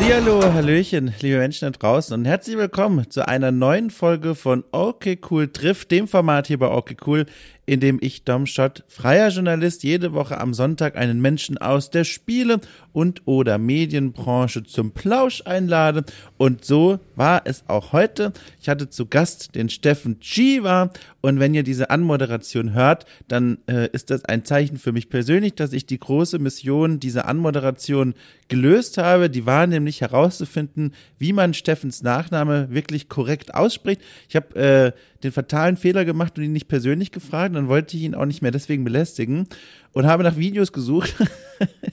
[0.00, 5.20] Hallihallo, Hallöchen, liebe Menschen da draußen und herzlich willkommen zu einer neuen Folge von Okay
[5.28, 7.26] Cool trifft, dem Format hier bei Okay Cool,
[7.70, 12.02] in dem ich, Dom Schott, freier Journalist, jede Woche am Sonntag einen Menschen aus der
[12.02, 12.58] Spiele-
[12.92, 16.02] und oder Medienbranche zum Plausch einlade.
[16.36, 18.32] Und so war es auch heute.
[18.60, 20.90] Ich hatte zu Gast den Steffen Chiva.
[21.20, 25.54] Und wenn ihr diese Anmoderation hört, dann äh, ist das ein Zeichen für mich persönlich,
[25.54, 28.14] dass ich die große Mission dieser Anmoderation
[28.48, 29.30] gelöst habe.
[29.30, 34.00] Die war nämlich herauszufinden, wie man Steffens Nachname wirklich korrekt ausspricht.
[34.28, 37.54] Ich habe äh, den fatalen Fehler gemacht und ihn nicht persönlich gefragt.
[37.54, 39.46] Dann wollte ich ihn auch nicht mehr deswegen belästigen
[39.92, 41.14] und habe nach Videos gesucht,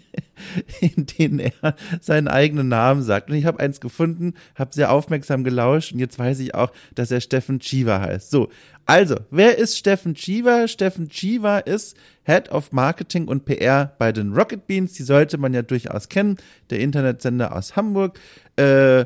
[0.81, 3.30] in denen er seinen eigenen Namen sagt.
[3.30, 7.11] Und ich habe eins gefunden, habe sehr aufmerksam gelauscht und jetzt weiß ich auch, dass
[7.11, 8.31] er Steffen Chiva heißt.
[8.31, 8.50] So,
[8.86, 10.67] also, wer ist Steffen Chiva?
[10.67, 14.94] Steffen Chiva ist Head of Marketing und PR bei den Rocket Beans.
[14.94, 16.38] Die sollte man ja durchaus kennen,
[16.70, 18.17] der Internetsender aus Hamburg.
[18.55, 19.05] Äh,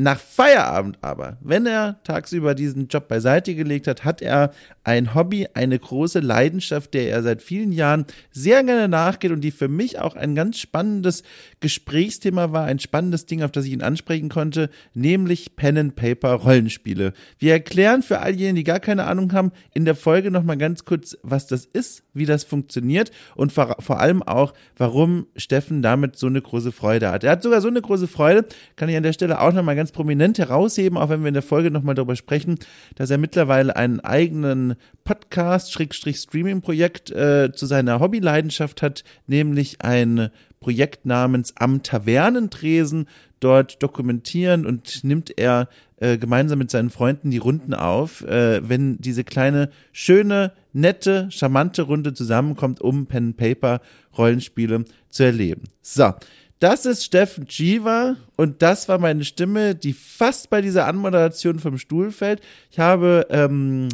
[0.00, 4.52] nach Feierabend aber, wenn er tagsüber diesen Job beiseite gelegt hat, hat er
[4.84, 9.50] ein Hobby, eine große Leidenschaft, der er seit vielen Jahren sehr gerne nachgeht und die
[9.50, 11.24] für mich auch ein ganz spannendes
[11.58, 16.34] Gesprächsthema war, ein spannendes Ding, auf das ich ihn ansprechen konnte, nämlich Pen and Paper
[16.34, 17.12] Rollenspiele.
[17.40, 20.84] Wir erklären für all jene, die gar keine Ahnung haben, in der Folge nochmal ganz
[20.84, 26.16] kurz, was das ist, wie das funktioniert und vor, vor allem auch, warum Steffen damit
[26.16, 27.24] so eine große Freude hat.
[27.24, 29.92] Er hat sogar so eine große Freude, kann ich an der Stelle auch nochmal ganz
[29.92, 32.58] prominent herausheben, auch wenn wir in der Folge nochmal darüber sprechen,
[32.96, 34.74] dass er mittlerweile einen eigenen
[35.04, 40.30] Podcast, Schrägstrich Streaming-Projekt äh, zu seiner Hobbyleidenschaft hat, nämlich ein
[40.60, 43.08] Projekt namens Am Tavernentresen.
[43.40, 45.68] Dort dokumentieren und nimmt er
[46.00, 51.82] äh, gemeinsam mit seinen Freunden die Runden auf, äh, wenn diese kleine, schöne, nette, charmante
[51.82, 53.80] Runde zusammenkommt, um Pen Paper
[54.16, 55.64] Rollenspiele zu erleben.
[55.82, 56.12] So.
[56.60, 61.78] Das ist Steffen Chiva und das war meine Stimme, die fast bei dieser Anmoderation vom
[61.78, 62.40] Stuhl fällt.
[62.72, 63.88] Ich habe, ähm,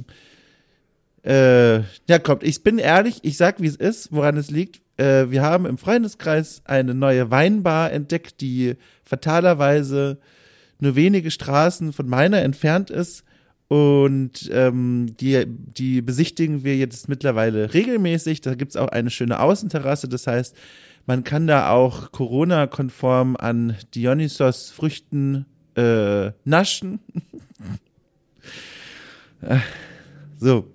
[1.23, 4.81] äh, ja kommt, ich bin ehrlich, ich sag wie es ist, woran es liegt.
[4.97, 10.19] Äh, wir haben im Freundeskreis eine neue Weinbar entdeckt, die fatalerweise
[10.81, 13.25] nur wenige Straßen von meiner entfernt ist.
[13.69, 18.41] Und ähm, die, die besichtigen wir jetzt mittlerweile regelmäßig.
[18.41, 20.09] Da gibt's auch eine schöne Außenterrasse.
[20.09, 20.55] Das heißt,
[21.07, 25.47] man kann da auch Corona-konform an Dionysos Früchten
[25.77, 27.01] äh, naschen.
[30.39, 30.67] so,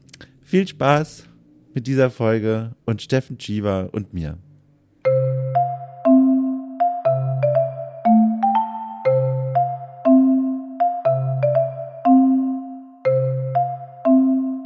[0.44, 1.26] viel Spaß
[1.74, 4.38] mit dieser Folge und Steffen Chiva und mir.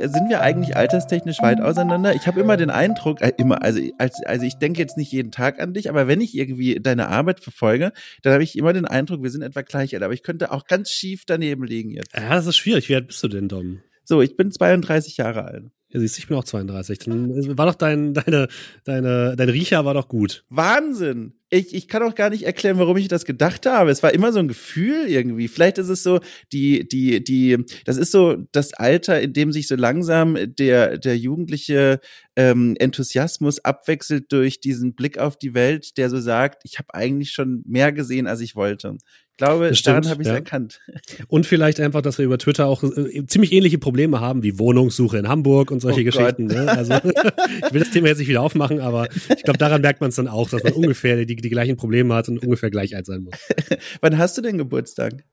[0.09, 2.13] Sind wir eigentlich alterstechnisch weit auseinander?
[2.15, 5.31] Ich habe immer den Eindruck, äh, immer, also, als, also ich denke jetzt nicht jeden
[5.31, 7.91] Tag an dich, aber wenn ich irgendwie deine Arbeit verfolge,
[8.21, 10.65] dann habe ich immer den Eindruck, wir sind etwa gleich alt, aber ich könnte auch
[10.65, 12.13] ganz schief daneben liegen jetzt.
[12.15, 12.89] Ja, das ist schwierig.
[12.89, 13.79] Wie alt bist du denn, Dom?
[14.03, 15.63] So, ich bin 32 Jahre alt.
[15.89, 16.99] Ja, siehst du, ich bin auch 32.
[16.99, 18.47] Dann war doch dein, deine,
[18.83, 20.43] deine, dein Riecher war doch gut.
[20.49, 21.33] Wahnsinn!
[21.53, 23.91] Ich, ich kann auch gar nicht erklären, warum ich das gedacht habe.
[23.91, 25.47] Es war immer so ein Gefühl irgendwie.
[25.47, 26.19] Vielleicht ist es so,
[26.51, 31.15] die, die, die, das ist so das Alter, in dem sich so langsam der, der
[31.15, 31.99] jugendliche
[32.35, 37.31] ähm, Enthusiasmus abwechselt durch diesen Blick auf die Welt, der so sagt, ich habe eigentlich
[37.31, 38.97] schon mehr gesehen, als ich wollte.
[39.33, 40.35] Ich glaube, daran habe ich es ja.
[40.35, 40.79] erkannt.
[41.27, 45.17] Und vielleicht einfach, dass wir über Twitter auch äh, ziemlich ähnliche Probleme haben, wie Wohnungssuche
[45.17, 46.45] in Hamburg und solche oh Geschichten.
[46.45, 46.69] Ne?
[46.69, 50.09] Also ich will das Thema jetzt nicht wieder aufmachen, aber ich glaube, daran merkt man
[50.09, 53.05] es dann auch, dass man ungefähr die, die gleichen Probleme hat und ungefähr gleich alt
[53.05, 53.35] sein muss.
[54.01, 55.23] Wann hast du denn Geburtstag?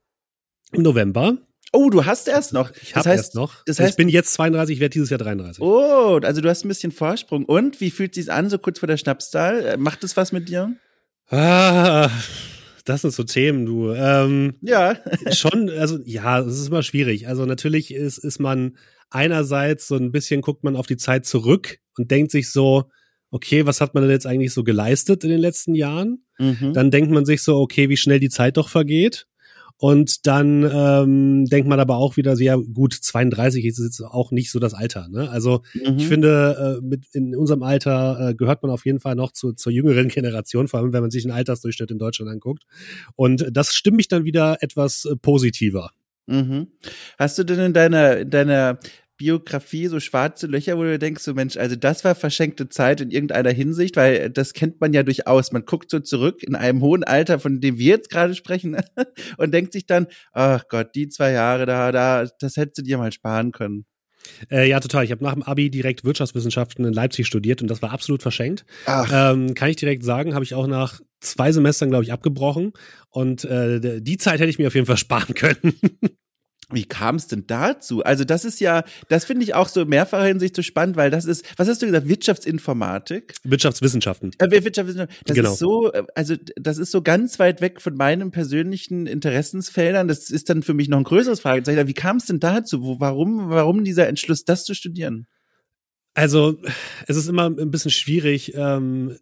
[0.72, 1.38] Im November.
[1.72, 2.72] Oh, du hast erst noch.
[2.82, 3.64] Ich habe erst noch.
[3.64, 5.62] Das heißt, ich bin jetzt 32, ich werde dieses Jahr 33.
[5.62, 7.44] Oh, also du hast ein bisschen Vorsprung.
[7.44, 9.64] Und wie fühlt sich's an, so kurz vor der Schnapszahl?
[9.64, 10.74] Äh, macht es was mit dir?
[11.28, 12.10] Ah,
[12.84, 13.92] das sind so Themen, du.
[13.92, 14.96] Ähm, ja.
[15.32, 17.28] schon, also ja, es ist immer schwierig.
[17.28, 18.76] Also natürlich ist, ist man
[19.10, 22.90] einerseits so ein bisschen, guckt man auf die Zeit zurück und denkt sich so,
[23.30, 26.24] okay, was hat man denn jetzt eigentlich so geleistet in den letzten Jahren?
[26.38, 26.72] Mhm.
[26.72, 29.26] Dann denkt man sich so, okay, wie schnell die Zeit doch vergeht.
[29.80, 34.50] Und dann ähm, denkt man aber auch wieder, ja gut, 32 ist jetzt auch nicht
[34.50, 35.08] so das Alter.
[35.08, 35.30] Ne?
[35.30, 35.96] Also mhm.
[35.96, 39.54] ich finde, äh, mit in unserem Alter äh, gehört man auf jeden Fall noch zu,
[39.54, 42.64] zur jüngeren Generation, vor allem wenn man sich den Altersdurchschnitt in Deutschland anguckt.
[43.16, 45.92] Und das stimmt mich dann wieder etwas äh, positiver.
[46.26, 46.68] Mhm.
[47.18, 48.78] Hast du denn in deiner, in deiner
[49.20, 53.10] Biografie so schwarze Löcher, wo du denkst, so Mensch, also das war verschenkte Zeit in
[53.10, 55.52] irgendeiner Hinsicht, weil das kennt man ja durchaus.
[55.52, 58.78] Man guckt so zurück in einem hohen Alter, von dem wir jetzt gerade sprechen,
[59.36, 62.96] und denkt sich dann, ach Gott, die zwei Jahre da, da, das hättest du dir
[62.96, 63.84] mal sparen können.
[64.50, 65.04] Äh, ja, total.
[65.04, 68.64] Ich habe nach dem Abi direkt Wirtschaftswissenschaften in Leipzig studiert und das war absolut verschenkt.
[69.12, 72.72] Ähm, kann ich direkt sagen, habe ich auch nach zwei Semestern, glaube ich, abgebrochen.
[73.10, 75.78] Und äh, die Zeit hätte ich mir auf jeden Fall sparen können.
[76.72, 78.02] Wie kam es denn dazu?
[78.02, 81.10] Also das ist ja, das finde ich auch so in mehrfacher Hinsicht so spannend, weil
[81.10, 83.34] das ist, was hast du gesagt, Wirtschaftsinformatik?
[83.44, 84.32] Wirtschaftswissenschaften.
[84.38, 85.16] Äh, Wirtschaftswissenschaften.
[85.26, 85.52] Das genau.
[85.52, 90.08] ist so, äh, also das ist so ganz weit weg von meinen persönlichen Interessensfeldern.
[90.08, 91.88] Das ist dann für mich noch ein größeres Fragezeichen.
[91.88, 92.82] Wie kam es denn dazu?
[92.82, 95.26] Wo, warum, warum dieser Entschluss, das zu studieren?
[96.14, 96.56] Also
[97.06, 98.54] es ist immer ein bisschen schwierig.
[98.54, 99.16] Ähm,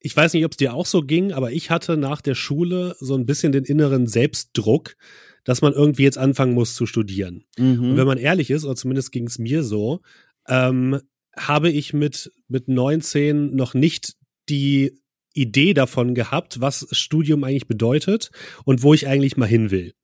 [0.00, 2.94] ich weiß nicht, ob es dir auch so ging, aber ich hatte nach der Schule
[3.00, 4.96] so ein bisschen den inneren Selbstdruck
[5.44, 7.44] dass man irgendwie jetzt anfangen muss zu studieren.
[7.58, 7.90] Mhm.
[7.90, 10.00] Und wenn man ehrlich ist, oder zumindest ging es mir so,
[10.48, 11.00] ähm,
[11.36, 14.14] habe ich mit, mit 19 noch nicht
[14.48, 15.00] die
[15.34, 18.30] Idee davon gehabt, was Studium eigentlich bedeutet
[18.64, 19.94] und wo ich eigentlich mal hin will.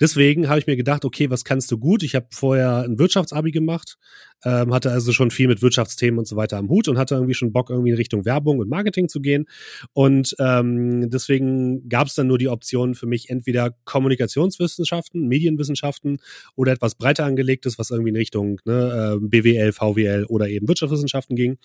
[0.00, 2.02] Deswegen habe ich mir gedacht, okay, was kannst du gut?
[2.02, 3.98] Ich habe vorher ein Wirtschaftsabi gemacht,
[4.44, 7.34] ähm, hatte also schon viel mit Wirtschaftsthemen und so weiter am Hut und hatte irgendwie
[7.34, 9.46] schon Bock, irgendwie in Richtung Werbung und Marketing zu gehen.
[9.92, 16.18] Und ähm, deswegen gab es dann nur die Option für mich, entweder Kommunikationswissenschaften, Medienwissenschaften
[16.56, 21.36] oder etwas breiter angelegtes, was irgendwie in Richtung ne, äh, BWL, VWL oder eben Wirtschaftswissenschaften
[21.36, 21.58] ging.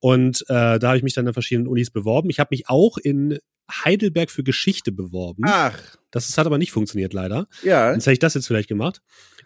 [0.00, 2.28] Und äh, da habe ich mich dann an verschiedenen Unis beworben.
[2.28, 3.38] Ich habe mich auch in
[3.70, 5.42] Heidelberg für Geschichte beworben.
[5.46, 5.78] Ach.
[6.10, 7.48] Das, das hat aber nicht funktioniert, leider.
[7.62, 7.92] Ja.
[7.92, 9.00] Jetzt hätte ich das jetzt vielleicht gemacht.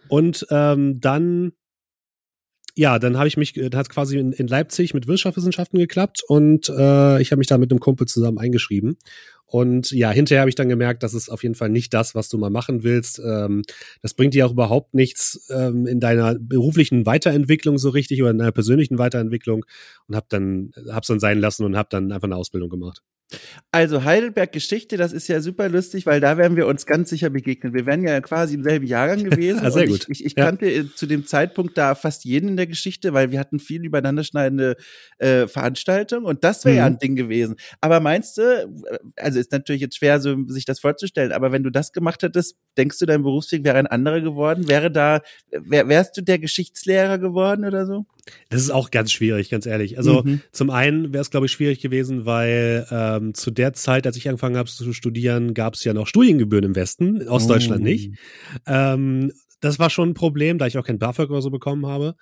[0.09, 1.53] Und ähm, dann
[2.79, 6.69] ja, dann habe ich mich, dann hat quasi in, in, Leipzig mit Wirtschaftswissenschaften geklappt und
[6.69, 8.99] äh, ich habe mich da mit einem Kumpel zusammen eingeschrieben.
[9.47, 12.29] Und ja, hinterher habe ich dann gemerkt, das ist auf jeden Fall nicht das, was
[12.29, 13.19] du mal machen willst.
[13.19, 13.63] Ähm,
[14.01, 18.39] das bringt dir auch überhaupt nichts ähm, in deiner beruflichen Weiterentwicklung so richtig oder in
[18.39, 19.65] deiner persönlichen Weiterentwicklung
[20.07, 23.03] und habe dann hab's dann sein lassen und habe dann einfach eine Ausbildung gemacht.
[23.71, 27.29] Also Heidelberg Geschichte, das ist ja super lustig, weil da werden wir uns ganz sicher
[27.29, 27.75] begegnen.
[27.75, 29.61] Wir wären ja quasi im selben Jahrgang gewesen.
[29.63, 30.07] ah, sehr gut.
[30.09, 30.47] Ich, ich, ich ja.
[30.47, 34.77] kannte zu dem Zeitpunkt da fast jeden in der Geschichte, weil wir hatten viel übereinanderschneidende
[35.19, 36.79] äh, Veranstaltungen und das wäre mhm.
[36.79, 37.57] ja ein Ding gewesen.
[37.81, 38.73] Aber meinst du,
[39.17, 42.57] also ist natürlich jetzt schwer, so sich das vorzustellen, aber wenn du das gemacht hättest,
[42.79, 44.69] denkst du, dein Berufsweg wäre ein anderer geworden?
[44.69, 45.21] Wäre da,
[45.51, 48.07] wär, wärst du der Geschichtslehrer geworden oder so?
[48.49, 49.99] Das ist auch ganz schwierig, ganz ehrlich.
[49.99, 50.41] Also mhm.
[50.53, 54.29] zum einen wäre es, glaube ich, schwierig gewesen, weil ähm, zu der Zeit, als ich
[54.29, 57.85] angefangen habe zu studieren, gab es ja noch Studiengebühren im Westen, in Ostdeutschland oh.
[57.85, 58.13] nicht.
[58.67, 62.15] Ähm, das war schon ein Problem, da ich auch kein BAföG oder so bekommen habe.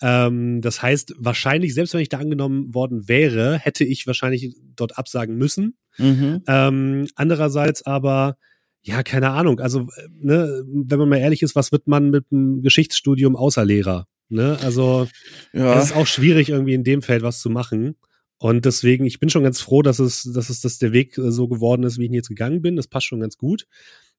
[0.00, 4.98] Ähm, das heißt, wahrscheinlich, selbst wenn ich da angenommen worden wäre, hätte ich wahrscheinlich dort
[4.98, 5.76] absagen müssen.
[5.98, 6.42] Mhm.
[6.46, 8.36] Ähm, andererseits aber,
[8.82, 9.60] ja, keine Ahnung.
[9.60, 14.06] Also, ne, wenn man mal ehrlich ist, was wird man mit einem Geschichtsstudium außer Lehrer?
[14.32, 14.58] Ne?
[14.62, 15.06] Also
[15.52, 15.78] ja.
[15.78, 17.96] es ist auch schwierig, irgendwie in dem Feld was zu machen.
[18.38, 21.46] Und deswegen, ich bin schon ganz froh, dass es, dass es, dass der Weg so
[21.46, 22.74] geworden ist, wie ich ihn jetzt gegangen bin.
[22.74, 23.66] Das passt schon ganz gut.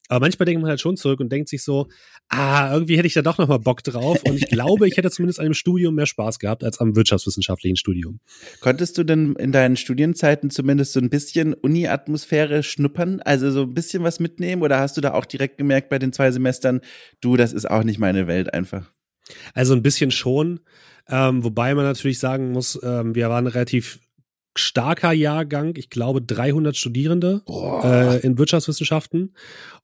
[0.09, 1.87] Aber manchmal denkt man halt schon zurück und denkt sich so,
[2.29, 4.21] ah, irgendwie hätte ich da doch noch mal Bock drauf.
[4.23, 7.75] Und ich glaube, ich hätte zumindest an dem Studium mehr Spaß gehabt als am wirtschaftswissenschaftlichen
[7.75, 8.19] Studium.
[8.59, 13.21] Konntest du denn in deinen Studienzeiten zumindest so ein bisschen Uni-Atmosphäre schnuppern?
[13.21, 14.61] Also so ein bisschen was mitnehmen?
[14.61, 16.81] Oder hast du da auch direkt gemerkt bei den zwei Semestern,
[17.19, 18.92] du, das ist auch nicht meine Welt einfach?
[19.53, 20.59] Also ein bisschen schon.
[21.07, 23.99] Ähm, wobei man natürlich sagen muss, ähm, wir waren relativ
[24.55, 27.41] starker Jahrgang, ich glaube 300 Studierende
[27.83, 29.33] äh, in Wirtschaftswissenschaften.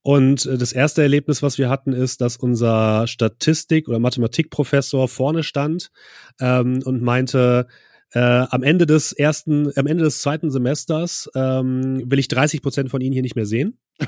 [0.02, 5.44] Und äh, das erste Erlebnis, was wir hatten, ist, dass unser Statistik- oder Mathematikprofessor vorne
[5.44, 5.92] stand
[6.40, 7.68] ähm, und meinte,
[8.12, 12.90] äh, am Ende des ersten, am Ende des zweiten Semesters ähm, will ich 30 Prozent
[12.90, 13.78] von Ihnen hier nicht mehr sehen.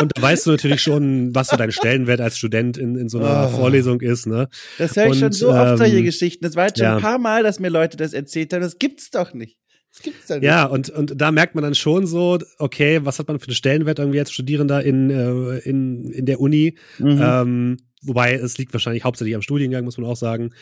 [0.00, 3.18] Und da weißt du natürlich schon, was so dein Stellenwert als Student in, in so
[3.18, 3.56] einer oh.
[3.56, 4.48] Vorlesung ist, ne?
[4.78, 6.44] Das höre ich und, schon so oft solche ähm, Geschichten.
[6.44, 6.96] Das war jetzt schon ja.
[6.96, 8.60] ein paar Mal, dass mir Leute das erzählt haben.
[8.60, 9.56] Das gibt's doch nicht.
[9.96, 10.44] Das gibt's doch nicht.
[10.44, 13.54] Ja, und, und da merkt man dann schon so, okay, was hat man für einen
[13.54, 16.76] Stellenwert irgendwie als Studierender in, äh, in, in der Uni?
[16.98, 17.20] Mhm.
[17.22, 20.52] Ähm, wobei es liegt wahrscheinlich hauptsächlich am Studiengang, muss man auch sagen.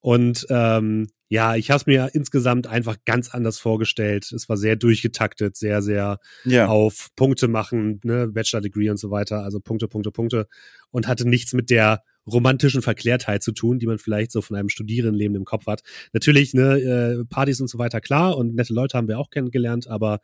[0.00, 4.30] Und ähm, ja, ich habe es mir insgesamt einfach ganz anders vorgestellt.
[4.30, 6.68] Es war sehr durchgetaktet, sehr, sehr ja.
[6.68, 10.46] auf Punkte machen, ne, Bachelor Degree und so weiter, also Punkte, Punkte, Punkte
[10.90, 14.68] und hatte nichts mit der romantischen Verklärtheit zu tun, die man vielleicht so von einem
[14.68, 15.82] Studierendenleben im Kopf hat.
[16.12, 19.88] Natürlich, ne, äh, Partys und so weiter, klar, und nette Leute haben wir auch kennengelernt,
[19.88, 20.20] aber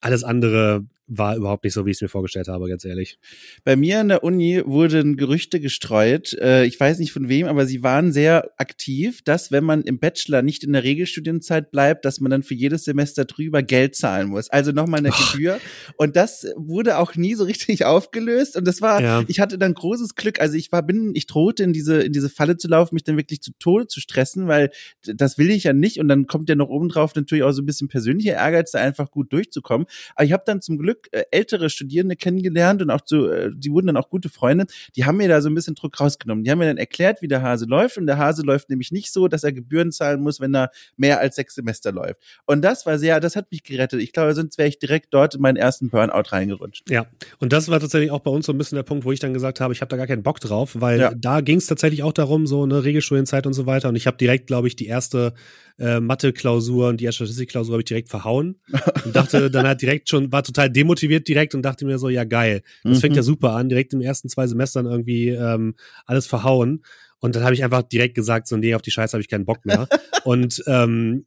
[0.00, 3.18] alles andere war überhaupt nicht so, wie ich es mir vorgestellt habe, ganz ehrlich.
[3.62, 6.32] Bei mir an der Uni wurden Gerüchte gestreut.
[6.34, 9.98] Äh, ich weiß nicht von wem, aber sie waren sehr aktiv, dass wenn man im
[9.98, 14.28] Bachelor nicht in der Regelstudienzeit bleibt, dass man dann für jedes Semester drüber Geld zahlen
[14.28, 14.48] muss.
[14.48, 15.32] Also nochmal eine Och.
[15.32, 15.60] Gebühr.
[15.96, 18.56] Und das wurde auch nie so richtig aufgelöst.
[18.56, 19.24] Und das war, ja.
[19.28, 20.40] ich hatte dann großes Glück.
[20.40, 23.16] Also ich war, bin, ich drohte in diese, in diese Falle zu laufen, mich dann
[23.18, 24.70] wirklich zu Tode zu stressen, weil
[25.04, 26.00] das will ich ja nicht.
[26.00, 29.10] Und dann kommt ja noch obendrauf natürlich auch so ein bisschen persönlicher Ehrgeiz, da einfach
[29.10, 29.86] gut durchzukommen.
[30.14, 33.50] Aber ich habe dann zum Glück Glück äh, ältere Studierende kennengelernt und auch zu, äh,
[33.54, 34.66] die wurden dann auch gute Freunde.
[34.96, 36.44] Die haben mir da so ein bisschen Druck rausgenommen.
[36.44, 39.12] Die haben mir dann erklärt, wie der Hase läuft und der Hase läuft nämlich nicht
[39.12, 42.20] so, dass er Gebühren zahlen muss, wenn er mehr als sechs Semester läuft.
[42.46, 44.00] Und das war sehr, das hat mich gerettet.
[44.00, 46.88] Ich glaube, sonst wäre ich direkt dort in meinen ersten Burnout reingerutscht.
[46.90, 47.06] Ja,
[47.38, 49.34] und das war tatsächlich auch bei uns so ein bisschen der Punkt, wo ich dann
[49.34, 51.12] gesagt habe, ich habe da gar keinen Bock drauf, weil ja.
[51.14, 53.88] da ging es tatsächlich auch darum, so eine Regelstudienzeit und so weiter.
[53.88, 55.34] Und ich habe direkt, glaube ich, die erste
[55.78, 58.60] äh, Mathe-Klausur und die erste Statistik-Klausur habe ich direkt verhauen
[59.04, 62.24] und dachte dann halt direkt schon, war total demotiviert direkt und dachte mir so, ja
[62.24, 63.00] geil, das mhm.
[63.00, 65.74] fängt ja super an, direkt im ersten zwei Semestern irgendwie ähm,
[66.06, 66.84] alles verhauen.
[67.18, 69.46] Und dann habe ich einfach direkt gesagt, so, nee, auf die Scheiße habe ich keinen
[69.46, 69.88] Bock mehr.
[70.24, 71.24] und ähm,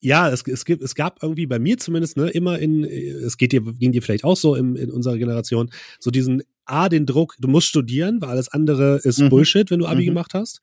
[0.00, 3.52] ja, es, es, gibt, es gab irgendwie bei mir zumindest ne, immer in, es geht
[3.52, 7.36] dir, ging dir vielleicht auch so in, in unserer Generation, so diesen A, den Druck,
[7.40, 9.30] du musst studieren, weil alles andere ist mhm.
[9.30, 10.06] Bullshit, wenn du Abi mhm.
[10.06, 10.60] gemacht hast.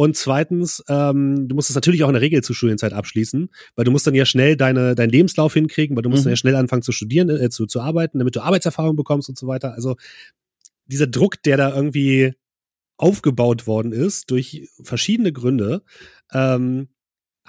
[0.00, 3.84] Und zweitens, ähm, du musst es natürlich auch in der Regel zur Studienzeit abschließen, weil
[3.84, 6.28] du musst dann ja schnell deine, deinen Lebenslauf hinkriegen, weil du musst mhm.
[6.28, 9.36] dann ja schnell anfangen zu studieren, äh, zu, zu arbeiten, damit du Arbeitserfahrung bekommst und
[9.36, 9.74] so weiter.
[9.74, 9.96] Also
[10.86, 12.32] dieser Druck, der da irgendwie
[12.96, 15.82] aufgebaut worden ist durch verschiedene Gründe,
[16.32, 16.88] ähm,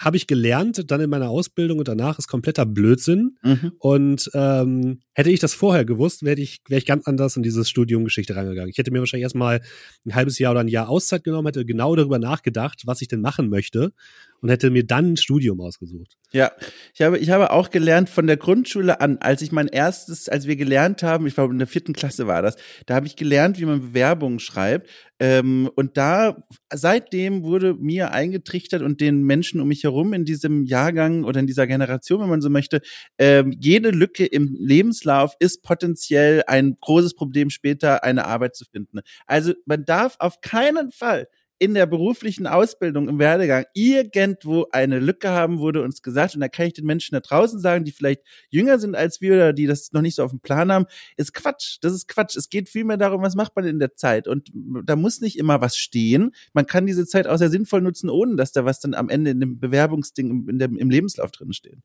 [0.01, 3.37] habe ich gelernt, dann in meiner Ausbildung und danach ist kompletter Blödsinn.
[3.43, 3.71] Mhm.
[3.77, 7.69] Und ähm, hätte ich das vorher gewusst, wäre ich, wär ich ganz anders in dieses
[7.69, 8.69] Studium Geschichte rangegangen.
[8.69, 9.61] Ich hätte mir wahrscheinlich erstmal
[10.05, 13.21] ein halbes Jahr oder ein Jahr Auszeit genommen, hätte genau darüber nachgedacht, was ich denn
[13.21, 13.93] machen möchte
[14.41, 16.17] und hätte mir dann ein Studium ausgesucht.
[16.31, 16.51] Ja,
[16.93, 20.47] ich habe, ich habe auch gelernt von der Grundschule an, als ich mein erstes, als
[20.47, 22.55] wir gelernt haben, ich glaube in der vierten Klasse war das,
[22.85, 24.89] da habe ich gelernt, wie man Bewerbungen schreibt.
[25.19, 26.43] Ähm, und da,
[26.73, 31.45] seitdem wurde mir eingetrichtert und den Menschen um mich herum in diesem Jahrgang oder in
[31.45, 32.81] dieser Generation, wenn man so möchte,
[33.19, 39.01] ähm, jede Lücke im Lebenslauf ist potenziell ein großes Problem später, eine Arbeit zu finden.
[39.27, 41.27] Also man darf auf keinen Fall
[41.61, 46.33] in der beruflichen Ausbildung im Werdegang irgendwo eine Lücke haben, wurde uns gesagt.
[46.33, 49.33] Und da kann ich den Menschen da draußen sagen, die vielleicht jünger sind als wir
[49.35, 50.87] oder die das noch nicht so auf dem Plan haben,
[51.17, 51.77] ist Quatsch.
[51.81, 52.35] Das ist Quatsch.
[52.35, 54.27] Es geht vielmehr darum, was macht man in der Zeit.
[54.27, 56.31] Und da muss nicht immer was stehen.
[56.53, 59.29] Man kann diese Zeit auch sehr sinnvoll nutzen, ohne dass da was dann am Ende
[59.29, 61.77] in dem Bewerbungsding, in dem, im Lebenslauf drin steht.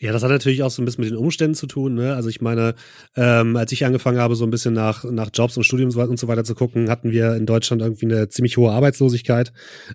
[0.00, 1.94] Ja, das hat natürlich auch so ein bisschen mit den Umständen zu tun.
[1.94, 2.14] Ne?
[2.14, 2.74] Also ich meine,
[3.16, 6.28] ähm, als ich angefangen habe, so ein bisschen nach, nach Jobs und Studiums und so
[6.28, 9.52] weiter zu gucken, hatten wir in Deutschland irgendwie eine ziemlich hohe Arbeitslosigkeit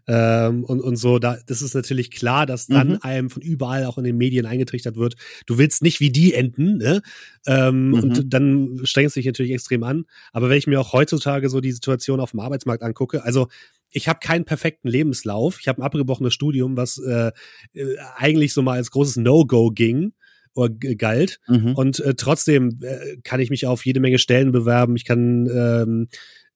[0.08, 1.20] ähm, und, und so.
[1.20, 3.00] Da, das ist natürlich klar, dass dann mhm.
[3.02, 6.78] einem von überall auch in den Medien eingetrichtert wird, du willst nicht wie die enden.
[6.78, 7.02] Ne?
[7.46, 7.94] Ähm, mhm.
[7.94, 10.04] Und dann strengst du dich natürlich extrem an.
[10.34, 13.48] Aber wenn ich mir auch heutzutage so die Situation auf dem Arbeitsmarkt angucke, also
[13.94, 15.60] ich habe keinen perfekten Lebenslauf.
[15.60, 17.32] Ich habe ein abgebrochenes Studium, was äh,
[17.74, 20.14] äh, eigentlich so mal als großes No-Go ging
[20.56, 21.40] oder galt.
[21.48, 21.76] Mhm.
[21.76, 24.96] Und äh, trotzdem äh, kann ich mich auf jede Menge Stellen bewerben.
[24.96, 26.08] Ich kann ähm,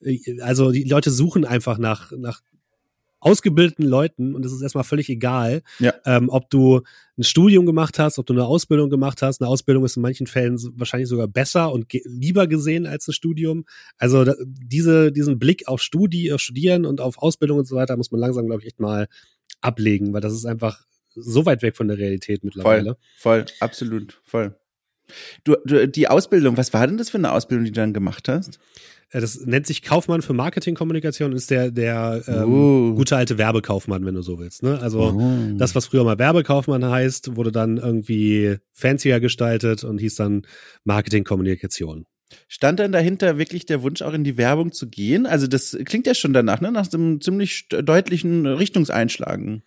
[0.01, 2.41] äh, also die Leute suchen einfach nach nach
[3.19, 5.93] ausgebildeten Leuten und es ist erstmal völlig egal, ja.
[6.05, 6.81] ähm, ob du
[7.17, 9.41] ein Studium gemacht hast, ob du eine Ausbildung gemacht hast.
[9.41, 13.65] Eine Ausbildung ist in manchen Fällen wahrscheinlich sogar besser und lieber gesehen als ein Studium.
[13.97, 17.97] Also da, diese, diesen Blick auf Studi auf Studieren und auf Ausbildung und so weiter
[17.97, 19.07] muss man langsam, glaube ich, echt mal
[19.61, 22.97] ablegen, weil das ist einfach so weit weg von der Realität mittlerweile.
[23.17, 24.55] Voll, voll, absolut, voll.
[25.43, 28.27] Du, du, die Ausbildung, was war denn das für eine Ausbildung, die du dann gemacht
[28.27, 28.59] hast?
[29.09, 32.95] Äh, das nennt sich Kaufmann für Marketingkommunikation, ist der, der ähm, uh.
[32.95, 34.63] gute alte Werbekaufmann, wenn du so willst.
[34.63, 34.79] Ne?
[34.79, 35.57] Also uh.
[35.57, 40.45] das, was früher mal Werbekaufmann heißt, wurde dann irgendwie fancier gestaltet und hieß dann
[40.83, 42.05] Marketingkommunikation.
[42.49, 45.25] Stand dann dahinter wirklich der Wunsch, auch in die Werbung zu gehen?
[45.25, 46.71] Also das klingt ja schon danach, ne?
[46.71, 49.63] nach einem ziemlich deutlichen Richtungseinschlagen.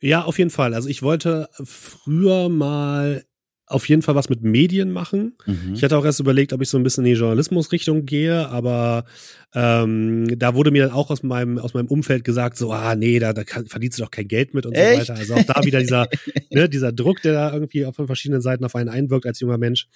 [0.00, 0.74] Ja, auf jeden Fall.
[0.74, 3.24] Also ich wollte früher mal
[3.68, 5.36] auf jeden Fall was mit Medien machen.
[5.46, 5.74] Mhm.
[5.74, 9.04] Ich hatte auch erst überlegt, ob ich so ein bisschen in die Journalismusrichtung gehe, aber
[9.54, 13.18] ähm, da wurde mir dann auch aus meinem aus meinem Umfeld gesagt, so ah nee,
[13.18, 14.92] da, da kann, verdienst du doch kein Geld mit und Echt?
[14.92, 15.14] so weiter.
[15.20, 16.08] Also auch da wieder dieser
[16.50, 19.86] ne, dieser Druck, der da irgendwie von verschiedenen Seiten auf einen einwirkt als junger Mensch.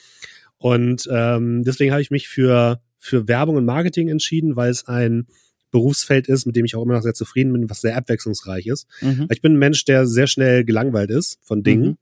[0.58, 5.26] Und ähm, deswegen habe ich mich für für Werbung und Marketing entschieden, weil es ein
[5.70, 8.86] Berufsfeld ist, mit dem ich auch immer noch sehr zufrieden bin, was sehr abwechslungsreich ist.
[9.00, 9.28] Mhm.
[9.30, 11.86] Ich bin ein Mensch, der sehr schnell gelangweilt ist von Dingen.
[11.86, 11.96] Mhm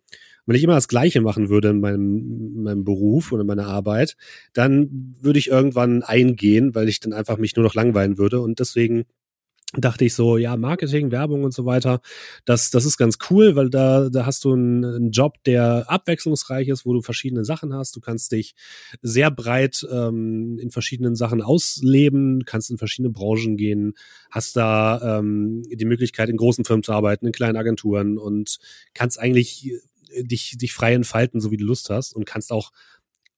[0.50, 3.68] wenn ich immer das Gleiche machen würde in meinem, in meinem Beruf oder in meiner
[3.68, 4.16] Arbeit,
[4.52, 8.40] dann würde ich irgendwann eingehen, weil ich dann einfach mich nur noch langweilen würde.
[8.40, 9.04] Und deswegen
[9.76, 12.00] dachte ich so, ja, Marketing, Werbung und so weiter,
[12.44, 16.66] das, das ist ganz cool, weil da, da hast du einen, einen Job, der abwechslungsreich
[16.66, 17.94] ist, wo du verschiedene Sachen hast.
[17.94, 18.56] Du kannst dich
[19.02, 23.94] sehr breit ähm, in verschiedenen Sachen ausleben, kannst in verschiedene Branchen gehen,
[24.32, 28.58] hast da ähm, die Möglichkeit, in großen Firmen zu arbeiten, in kleinen Agenturen und
[28.94, 29.70] kannst eigentlich
[30.18, 32.70] dich, dich frei entfalten, so wie du Lust hast und kannst auch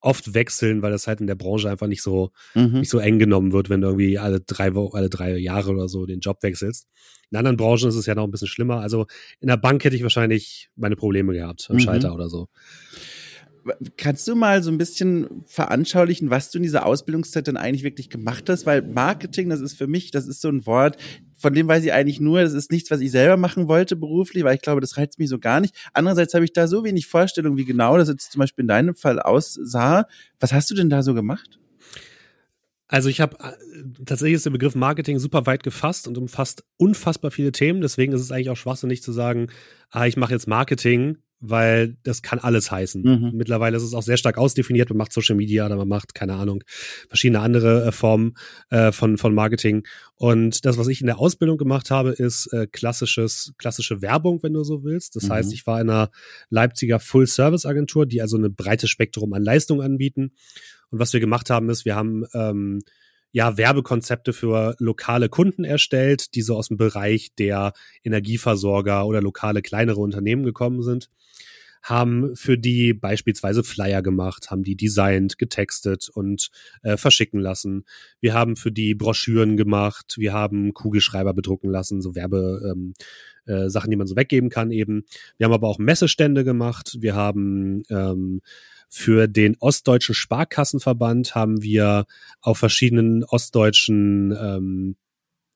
[0.03, 2.81] oft wechseln, weil das halt in der Branche einfach nicht so, mhm.
[2.81, 5.89] nicht so eng genommen wird, wenn du irgendwie alle drei Wochen, alle drei Jahre oder
[5.89, 6.89] so den Job wechselst.
[7.31, 8.81] In anderen Branchen ist es ja noch ein bisschen schlimmer.
[8.81, 9.07] Also
[9.41, 11.81] in der Bank hätte ich wahrscheinlich meine Probleme gehabt, am mhm.
[11.81, 12.49] Schalter oder so.
[13.97, 18.11] Kannst du mal so ein bisschen veranschaulichen, was du in dieser Ausbildungszeit dann eigentlich wirklich
[18.11, 18.67] gemacht hast?
[18.67, 20.97] Weil Marketing, das ist für mich, das ist so ein Wort,
[21.37, 24.45] von dem weiß ich eigentlich nur, das ist nichts, was ich selber machen wollte beruflich,
[24.45, 25.75] weil ich glaube, das reizt mich so gar nicht.
[25.93, 28.95] Andererseits habe ich da so wenig Vorstellung, wie genau das jetzt zum Beispiel in deinem
[28.95, 30.07] Fall aussah.
[30.39, 31.59] Was hast du denn da so gemacht?
[32.87, 33.37] Also ich habe
[34.05, 37.81] tatsächlich ist der Begriff Marketing super weit gefasst und umfasst unfassbar viele Themen.
[37.81, 39.49] Deswegen ist es eigentlich auch schwachsinnig zu sagen,
[39.91, 43.03] ah, ich mache jetzt Marketing, weil das kann alles heißen.
[43.03, 43.33] Mhm.
[43.35, 44.89] Mittlerweile ist es auch sehr stark ausdefiniert.
[44.91, 46.63] Man macht Social Media oder man macht, keine Ahnung,
[47.09, 48.35] verschiedene andere äh, Formen
[48.71, 49.83] äh, von, von Marketing.
[50.15, 54.53] Und das, was ich in der Ausbildung gemacht habe, ist äh, klassisches, klassische Werbung, wenn
[54.53, 55.17] du so willst.
[55.17, 55.33] Das mhm.
[55.33, 56.11] heißt, ich war in einer
[56.49, 60.35] Leipziger Full-Service-Agentur, die also eine breites Spektrum an Leistungen anbieten.
[60.91, 62.83] Und was wir gemacht haben, ist, wir haben ähm,
[63.33, 67.73] ja Werbekonzepte für lokale Kunden erstellt, die so aus dem Bereich der
[68.05, 71.11] Energieversorger oder lokale kleinere Unternehmen gekommen sind
[71.83, 76.51] haben für die beispielsweise Flyer gemacht, haben die designt, getextet und
[76.83, 77.85] äh, verschicken lassen.
[78.21, 82.95] Wir haben für die Broschüren gemacht, wir haben Kugelschreiber bedrucken lassen, so Werbe ähm,
[83.47, 85.05] äh, Sachen, die man so weggeben kann eben.
[85.37, 88.41] Wir haben aber auch Messestände gemacht, wir haben ähm,
[88.89, 92.05] für den Ostdeutschen Sparkassenverband haben wir
[92.43, 94.97] auf verschiedenen ostdeutschen ähm,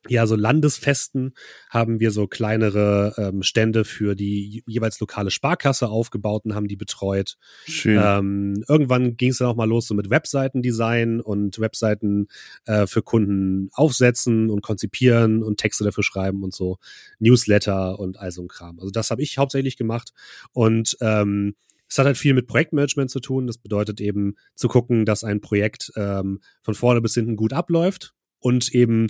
[0.08, 1.34] ja, so Landesfesten
[1.70, 6.76] haben wir so kleinere ähm, Stände für die jeweils lokale Sparkasse aufgebaut und haben die
[6.76, 7.36] betreut.
[7.66, 8.00] Schön.
[8.02, 12.28] Ähm, irgendwann ging es dann auch mal los so mit Webseitendesign und Webseiten
[12.66, 16.78] äh, für Kunden aufsetzen und konzipieren und Texte dafür schreiben und so
[17.18, 18.78] Newsletter und all so ein Kram.
[18.78, 20.12] Also das habe ich hauptsächlich gemacht
[20.52, 21.54] und ähm,
[21.88, 23.46] es hat halt viel mit Projektmanagement zu tun.
[23.46, 28.15] Das bedeutet eben zu gucken, dass ein Projekt ähm, von vorne bis hinten gut abläuft
[28.46, 29.08] und eben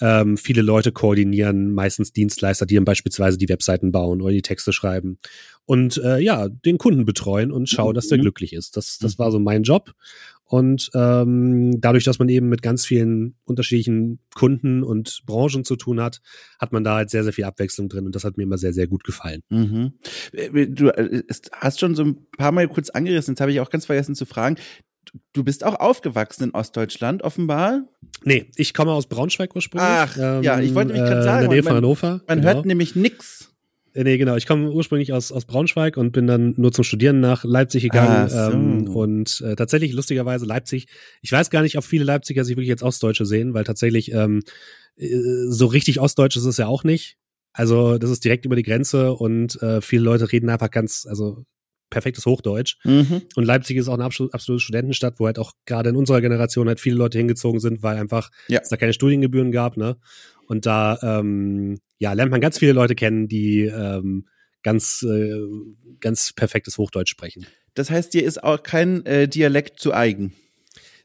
[0.00, 4.72] ähm, viele Leute koordinieren, meistens Dienstleister, die dann beispielsweise die Webseiten bauen oder die Texte
[4.72, 5.18] schreiben
[5.66, 8.22] und äh, ja, den Kunden betreuen und schauen, dass der mhm.
[8.22, 8.78] glücklich ist.
[8.78, 9.92] Das, das war so mein Job.
[10.44, 16.00] Und ähm, dadurch, dass man eben mit ganz vielen unterschiedlichen Kunden und Branchen zu tun
[16.00, 16.22] hat,
[16.58, 18.72] hat man da halt sehr, sehr viel Abwechslung drin und das hat mir immer sehr,
[18.72, 19.42] sehr gut gefallen.
[19.50, 19.92] Mhm.
[20.70, 21.22] Du äh,
[21.52, 24.24] hast schon so ein paar Mal kurz angerissen, jetzt habe ich auch ganz vergessen zu
[24.24, 24.56] fragen.
[25.32, 27.82] Du bist auch aufgewachsen in Ostdeutschland, offenbar?
[28.24, 29.88] Nee, ich komme aus Braunschweig ursprünglich.
[29.88, 31.44] Ach, ähm, ja, ich wollte nämlich gerade sagen.
[31.44, 32.22] In der Nähe von Hannover.
[32.26, 32.54] Man genau.
[32.54, 33.52] hört nämlich nix.
[33.94, 34.36] Äh, nee, genau.
[34.36, 38.30] Ich komme ursprünglich aus, aus Braunschweig und bin dann nur zum Studieren nach Leipzig gegangen.
[38.30, 38.52] Ah, so.
[38.52, 40.86] ähm, und äh, tatsächlich, lustigerweise, Leipzig,
[41.22, 44.42] ich weiß gar nicht, ob viele Leipziger sich wirklich als Ostdeutsche sehen, weil tatsächlich ähm,
[44.96, 45.08] äh,
[45.48, 47.16] so richtig Ostdeutsch ist es ja auch nicht.
[47.52, 51.44] Also das ist direkt über die Grenze und äh, viele Leute reden einfach ganz, also
[51.90, 52.76] perfektes Hochdeutsch.
[52.84, 53.22] Mhm.
[53.34, 56.80] Und Leipzig ist auch eine absolute Studentenstadt, wo halt auch gerade in unserer Generation halt
[56.80, 58.60] viele Leute hingezogen sind, weil einfach ja.
[58.62, 59.96] es da keine Studiengebühren gab, ne?
[60.46, 64.26] Und da ähm, ja, lernt man ganz viele Leute kennen, die ähm,
[64.62, 65.40] ganz, äh,
[66.00, 67.46] ganz perfektes Hochdeutsch sprechen.
[67.74, 70.32] Das heißt, dir ist auch kein äh, Dialekt zu eigen.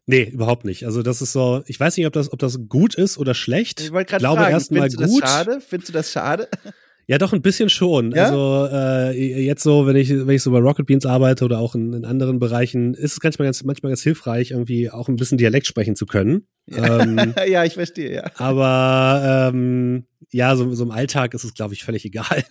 [0.06, 0.86] Nee, überhaupt nicht.
[0.86, 3.80] Also das ist so, ich weiß nicht, ob das, ob das gut ist oder schlecht.
[3.80, 5.24] Ich wollte gerade fragen, erstmal gut.
[5.24, 5.62] Das schade?
[5.62, 6.50] Findest du das schade?
[7.08, 8.12] Ja, doch ein bisschen schon.
[8.12, 8.26] Ja?
[8.26, 11.76] Also äh, jetzt so, wenn ich wenn ich so bei Rocket Beans arbeite oder auch
[11.76, 15.38] in, in anderen Bereichen, ist es manchmal ganz manchmal ganz hilfreich, irgendwie auch ein bisschen
[15.38, 16.48] Dialekt sprechen zu können.
[16.68, 18.32] Ja, ähm, ja ich verstehe, ja.
[18.38, 22.44] Aber ähm, ja, so, so im Alltag ist es, glaube ich, völlig egal.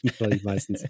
[0.44, 0.84] meistens.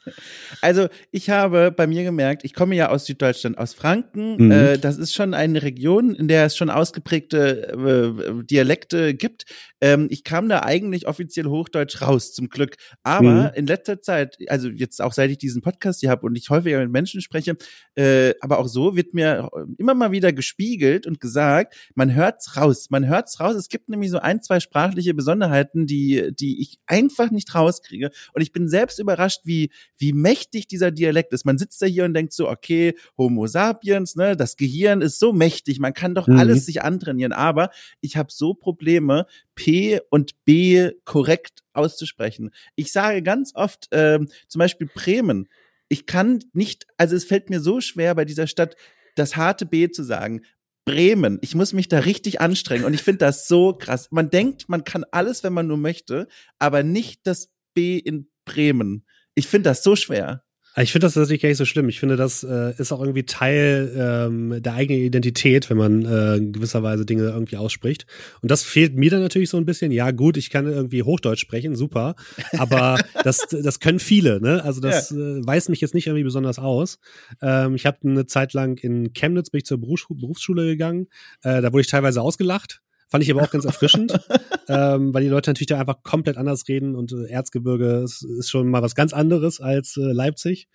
[0.61, 4.37] Also ich habe bei mir gemerkt, ich komme ja aus Süddeutschland, aus Franken.
[4.37, 4.51] Mhm.
[4.51, 9.47] Äh, das ist schon eine Region, in der es schon ausgeprägte äh, Dialekte gibt.
[9.81, 12.77] Ähm, ich kam da eigentlich offiziell Hochdeutsch raus, zum Glück.
[13.03, 13.51] Aber mhm.
[13.55, 16.81] in letzter Zeit, also jetzt auch seit ich diesen Podcast hier habe und ich häufiger
[16.81, 17.57] mit Menschen spreche,
[17.95, 22.64] äh, aber auch so wird mir immer mal wieder gespiegelt und gesagt, man hört's raus,
[22.91, 23.57] man hört's raus.
[23.57, 28.11] Es gibt nämlich so ein, zwei sprachliche Besonderheiten, die die ich einfach nicht rauskriege.
[28.33, 31.45] Und ich bin selbst überrascht, wie, wie mächtig dieser Dialekt ist.
[31.45, 35.33] Man sitzt da hier und denkt so, okay, Homo sapiens, ne, das Gehirn ist so
[35.33, 36.39] mächtig, man kann doch mhm.
[36.39, 37.33] alles sich antrainieren.
[37.33, 42.51] Aber ich habe so Probleme, P und B korrekt auszusprechen.
[42.77, 45.49] Ich sage ganz oft, ähm, zum Beispiel Bremen.
[45.89, 48.77] Ich kann nicht, also es fällt mir so schwer bei dieser Stadt,
[49.15, 50.43] das harte B zu sagen.
[50.85, 51.39] Bremen.
[51.41, 54.09] Ich muss mich da richtig anstrengen und ich finde das so krass.
[54.11, 59.07] Man denkt, man kann alles, wenn man nur möchte, aber nicht das B in Bremen.
[59.35, 60.44] Ich finde das so schwer.
[60.77, 61.89] Ich finde das natürlich gar nicht so schlimm.
[61.89, 66.37] Ich finde, das äh, ist auch irgendwie Teil ähm, der eigenen Identität, wenn man äh,
[66.37, 68.07] in gewisser Weise Dinge irgendwie ausspricht.
[68.43, 69.93] Und das fehlt mir dann natürlich so ein bisschen.
[69.93, 72.17] Ja, gut, ich kann irgendwie Hochdeutsch sprechen, super.
[72.59, 74.65] Aber das, das können viele, ne?
[74.65, 75.17] Also das ja.
[75.17, 76.99] äh, weist mich jetzt nicht irgendwie besonders aus.
[77.41, 81.07] Ähm, ich habe eine Zeit lang in Chemnitz bin ich zur Berufsschule gegangen.
[81.43, 82.81] Äh, da wurde ich teilweise ausgelacht.
[83.15, 84.13] Fand ich aber auch ganz erfrischend,
[84.69, 88.51] ähm, weil die Leute natürlich da einfach komplett anders reden und äh, Erzgebirge ist, ist,
[88.51, 90.67] schon mal was ganz anderes als äh, Leipzig.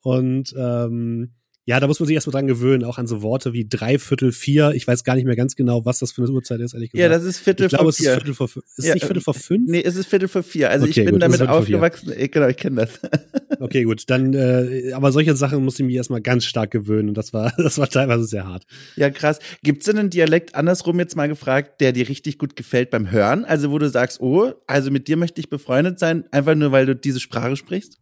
[0.00, 1.34] Und ähm,
[1.66, 4.72] Ja, da muss man sich erstmal dran gewöhnen, auch an so Worte wie dreiviertel vier.
[4.74, 7.02] Ich weiß gar nicht mehr ganz genau, was das für eine Uhrzeit ist, ehrlich gesagt.
[7.02, 8.12] Ja, das ist Viertel ich glaube, vor es ist vier.
[8.14, 8.66] Viertel vor fünf.
[8.66, 9.70] Ist es Ja, nicht Viertel vor fünf?
[9.70, 10.68] Nee, es ist Viertel vor vier.
[10.68, 12.12] Also Okay, ich bin gut, damit Viertel aufgewachsen.
[12.18, 13.00] Ich, genau, ich kenne das.
[13.60, 14.10] Okay, gut.
[14.10, 17.52] Dann, äh, aber solche Sachen musste ich mich erstmal ganz stark gewöhnen und das war,
[17.56, 18.66] das war teilweise sehr hart.
[18.96, 19.38] Ja, krass.
[19.62, 23.44] Gibt's denn einen Dialekt andersrum jetzt mal gefragt, der dir richtig gut gefällt beim Hören?
[23.44, 26.84] Also wo du sagst, oh, also mit dir möchte ich befreundet sein, einfach nur weil
[26.84, 27.98] du diese Sprache sprichst?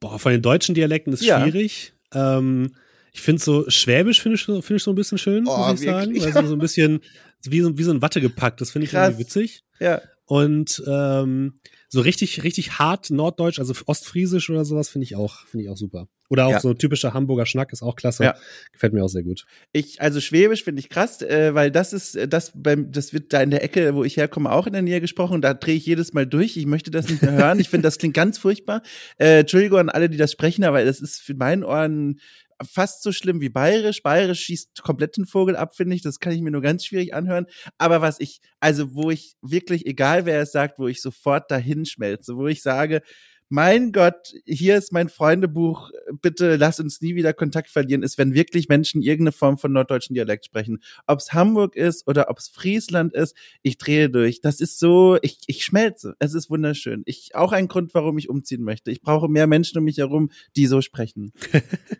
[0.00, 1.40] Boah, von den deutschen Dialekten ist Ja.
[1.40, 1.94] schwierig.
[2.16, 2.72] Ähm,
[3.12, 5.80] ich finde so Schwäbisch finde ich, so- finde ich so ein bisschen schön, Oh, muss
[5.80, 6.12] ich sagen.
[6.14, 6.24] wirklich?
[6.36, 7.00] Also so ein bisschen
[7.44, 8.60] wie so, wie so ein Watte gepackt.
[8.60, 9.08] Das finde ich Krass.
[9.10, 9.62] irgendwie witzig.
[9.80, 10.00] Ja.
[10.24, 11.60] Und ähm,
[11.96, 15.76] so richtig, richtig hart Norddeutsch, also Ostfriesisch oder sowas, finde ich auch, finde ich auch
[15.76, 16.08] super.
[16.28, 16.60] Oder auch Ja.
[16.60, 18.24] so typischer Hamburger Schnack ist auch klasse.
[18.24, 18.34] Ja.
[18.72, 19.46] Gefällt mir auch sehr gut.
[19.72, 23.32] Ich, also Schwäbisch finde ich krass, äh, weil das ist, äh, das beim, das wird
[23.32, 25.40] da in der Ecke, wo ich herkomme, auch in der Nähe gesprochen.
[25.40, 26.56] Da drehe ich jedes Mal durch.
[26.56, 27.60] Ich möchte das nicht mehr hören.
[27.60, 28.82] Ich finde, das klingt ganz furchtbar.
[29.18, 32.18] Äh, Entschuldigung an alle, die das sprechen, aber das ist für meinen Ohren
[32.64, 34.02] fast so schlimm wie Bayerisch.
[34.02, 36.02] Bayerisch schießt komplett den Vogel ab, finde ich.
[36.02, 37.46] Das kann ich mir nur ganz schwierig anhören.
[37.78, 41.86] Aber was ich, also wo ich wirklich, egal wer es sagt, wo ich sofort dahin
[41.86, 43.02] schmelze, wo ich sage,
[43.48, 45.90] mein Gott, hier ist mein Freundebuch,
[46.20, 50.14] bitte lass uns nie wieder Kontakt verlieren, ist, wenn wirklich Menschen irgendeine Form von norddeutschen
[50.14, 50.80] Dialekt sprechen.
[51.06, 54.40] Ob es Hamburg ist oder ob es Friesland ist, ich drehe durch.
[54.40, 56.16] Das ist so, ich, ich schmelze.
[56.18, 57.02] Es ist wunderschön.
[57.06, 58.90] Ich, auch ein Grund, warum ich umziehen möchte.
[58.90, 61.32] Ich brauche mehr Menschen um mich herum, die so sprechen.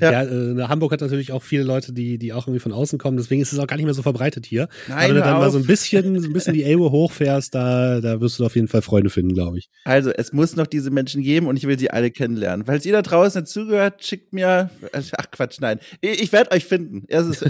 [0.00, 0.12] Ja.
[0.12, 3.16] Ja, äh, Hamburg hat natürlich auch viele Leute, die, die auch irgendwie von außen kommen,
[3.16, 4.68] deswegen ist es auch gar nicht mehr so verbreitet hier.
[4.88, 5.52] Nein, Aber wenn du dann mal auf.
[5.52, 8.68] so ein bisschen, so ein bisschen die Elbe hochfährst, da, da wirst du auf jeden
[8.68, 9.68] Fall Freunde finden, glaube ich.
[9.84, 12.66] Also, es muss noch diese Menschen geben und ich will sie alle kennenlernen.
[12.66, 15.78] Falls ihr da draußen dazugehört, schickt mir, ach Quatsch, nein.
[16.00, 17.04] Ich, ich werde euch finden.
[17.08, 17.44] Ist,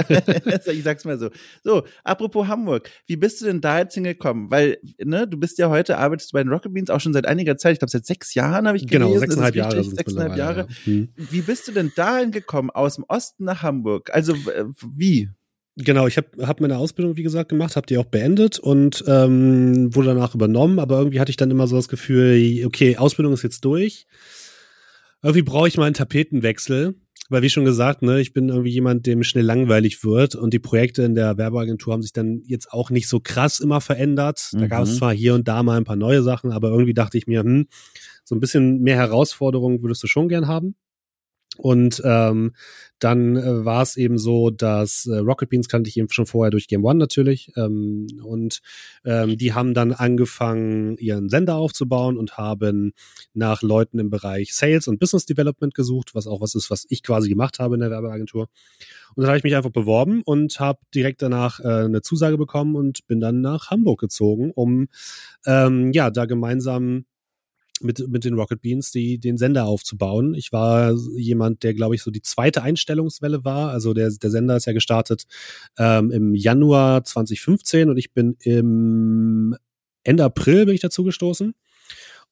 [0.68, 1.30] ich sag's mal so.
[1.64, 2.90] So, apropos Hamburg.
[3.06, 4.50] Wie bist du denn da jetzt hingekommen?
[4.50, 7.26] Weil, ne, du bist ja heute, arbeitest du bei den Rocket Beans auch schon seit
[7.26, 7.74] einiger Zeit.
[7.74, 9.08] Ich glaube, seit sechs Jahren habe ich gelesen.
[9.08, 10.66] Genau, sechseinhalb Jahre Sechseinhalb Jahre.
[10.68, 11.08] mittlerweile.
[11.16, 11.16] Ja.
[11.16, 11.30] Hm.
[11.30, 12.70] Wie bist du denn dahin gekommen?
[12.70, 14.10] Aus dem Osten nach Hamburg?
[14.12, 15.30] Also, äh, wie?
[15.78, 19.94] Genau, ich habe hab meine Ausbildung, wie gesagt, gemacht, habe die auch beendet und ähm,
[19.94, 23.42] wurde danach übernommen, aber irgendwie hatte ich dann immer so das Gefühl, okay, Ausbildung ist
[23.42, 24.06] jetzt durch.
[25.22, 26.94] Irgendwie brauche ich mal einen Tapetenwechsel,
[27.28, 30.58] weil wie schon gesagt, ne, ich bin irgendwie jemand, dem schnell langweilig wird und die
[30.58, 34.50] Projekte in der Werbeagentur haben sich dann jetzt auch nicht so krass immer verändert.
[34.52, 34.68] Da Mhm.
[34.68, 37.26] gab es zwar hier und da mal ein paar neue Sachen, aber irgendwie dachte ich
[37.26, 37.66] mir, hm,
[38.24, 40.74] so ein bisschen mehr Herausforderungen würdest du schon gern haben.
[41.58, 42.52] Und ähm,
[42.98, 46.50] dann äh, war es eben so, dass äh, Rocket Beans kannte ich eben schon vorher
[46.50, 47.52] durch Game One natürlich.
[47.56, 48.60] Ähm, und
[49.04, 52.92] ähm, die haben dann angefangen, ihren Sender aufzubauen und haben
[53.34, 57.02] nach Leuten im Bereich Sales und Business Development gesucht, was auch was ist, was ich
[57.02, 58.48] quasi gemacht habe in der Werbeagentur.
[59.14, 62.76] Und dann habe ich mich einfach beworben und habe direkt danach äh, eine Zusage bekommen
[62.76, 64.88] und bin dann nach Hamburg gezogen, um
[65.44, 67.04] ähm, ja da gemeinsam
[67.80, 70.34] mit, mit den Rocket Beans die, den Sender aufzubauen.
[70.34, 73.70] Ich war jemand, der, glaube ich, so die zweite Einstellungswelle war.
[73.70, 75.24] Also der, der Sender ist ja gestartet
[75.78, 79.56] ähm, im Januar 2015 und ich bin im
[80.04, 81.54] Ende April bin ich dazu gestoßen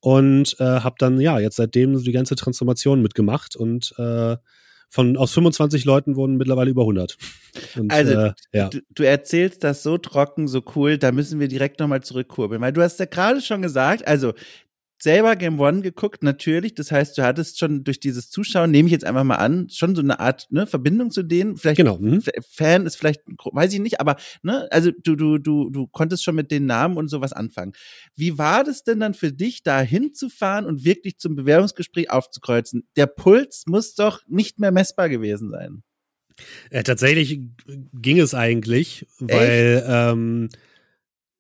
[0.01, 4.37] und äh, habe dann ja jetzt seitdem so die ganze Transformation mitgemacht und äh,
[4.95, 7.17] von aus 25 Leuten wurden mittlerweile über 100.
[7.77, 8.69] Und, Also, äh, ja.
[8.69, 12.73] Du, du erzählst das so trocken, so cool, da müssen wir direkt nochmal zurückkurbeln, weil
[12.73, 14.35] du hast ja gerade schon gesagt, also
[15.05, 16.75] selber Game One geguckt, natürlich.
[16.75, 19.95] Das heißt, du hattest schon durch dieses Zuschauen, nehme ich jetzt einfach mal an, schon
[19.95, 21.57] so eine Art ne, Verbindung zu denen.
[21.57, 21.99] Vielleicht Genau.
[21.99, 22.23] Mhm.
[22.51, 26.35] Fan ist vielleicht, weiß ich nicht, aber ne, also du, du, du, du konntest schon
[26.35, 27.73] mit den Namen und sowas anfangen.
[28.17, 32.89] Wie war das denn dann für dich, da hinzufahren und wirklich zum Bewerbungsgespräch aufzukreuzen?
[32.97, 35.85] Der Puls muss doch nicht mehr messbar gewesen sein.
[36.71, 37.41] Äh, tatsächlich
[37.93, 40.49] ging es eigentlich, weil ähm,